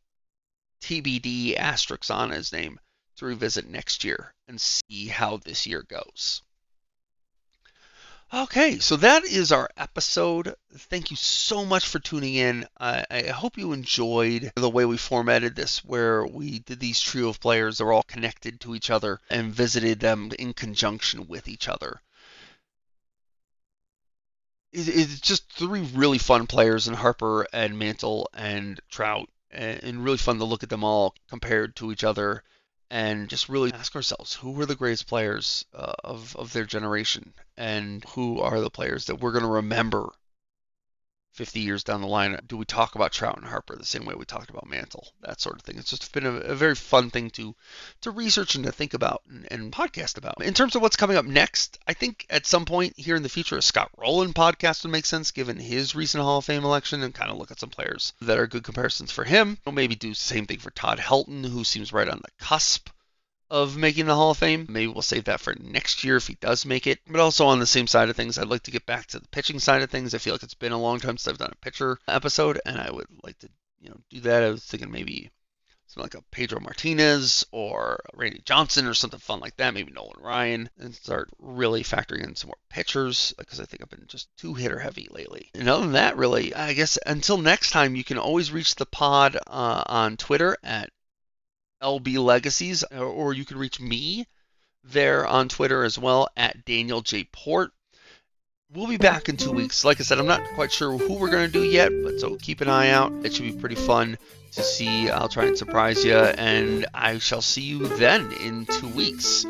[0.82, 2.80] TBD asterisk on his name
[3.18, 6.42] to revisit next year and see how this year goes.
[8.32, 10.54] Okay, so that is our episode.
[10.72, 12.68] Thank you so much for tuning in.
[12.80, 17.30] I, I, hope you enjoyed the way we formatted this, where we did these trio
[17.30, 17.80] of players.
[17.80, 22.02] They're all connected to each other and visited them in conjunction with each other.
[24.72, 30.04] It, it's just three really fun players in Harper and Mantle and Trout, and, and
[30.04, 32.44] really fun to look at them all compared to each other
[32.92, 37.34] and just really ask ourselves who were the greatest players uh, of, of their generation?
[37.56, 40.10] And who are the players that we're going to remember
[41.32, 42.40] 50 years down the line.
[42.48, 45.08] Do we talk about Trout and Harper the same way we talked about Mantle?
[45.22, 45.78] That sort of thing.
[45.78, 47.56] It's just been a, a very fun thing to
[48.02, 50.44] to research and to think about and, and, podcast about.
[50.44, 53.30] In terms of what's coming up next, I think at some point here in the
[53.30, 57.04] future, a Scott Rolen podcast would make sense given his recent Hall of Fame election
[57.04, 59.58] and kind of look at some players that are good comparisons for him.
[59.66, 62.90] We'll maybe do the same thing for Todd Helton, who seems right on the cusp
[63.50, 64.66] of making the Hall of Fame.
[64.70, 67.00] Maybe we'll save that for next year if he does make it.
[67.08, 69.28] But also on the same side of things, I'd like to get back to the
[69.28, 70.14] pitching side of things.
[70.14, 72.80] I feel like it's been a long time since I've done a pitcher episode, and
[72.80, 74.44] I would like to, you know, do that.
[74.44, 75.32] I was thinking maybe
[75.90, 79.74] something like a Pedro Martinez or Randy Johnson or something fun like that.
[79.74, 83.90] Maybe Nolan Ryan, and start really factoring in some more pitchers because I think I've
[83.90, 85.50] been just too hitter heavy lately.
[85.56, 88.86] And other than that, really, I guess until next time, you can always reach the
[88.86, 90.92] pod uh, on Twitter at
[91.82, 94.26] LB Legacies, uh, or you can reach me
[94.84, 97.28] there on Twitter as well at Daniel J.
[97.32, 97.72] Port.
[98.72, 99.84] we'll be back in two weeks.
[99.84, 102.36] Like I said, I'm not quite sure who we're going to do yet, but so
[102.38, 103.12] keep an eye out.
[103.24, 104.18] It should be pretty fun
[104.54, 105.10] to see.
[105.10, 109.44] I'll try and surprise you, and I shall see you then in two weeks.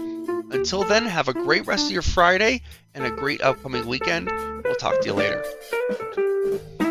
[0.52, 2.62] Until then, have a great rest of your Friday
[2.94, 4.32] and a great upcoming weekend.
[4.64, 6.89] We'll talk to you later.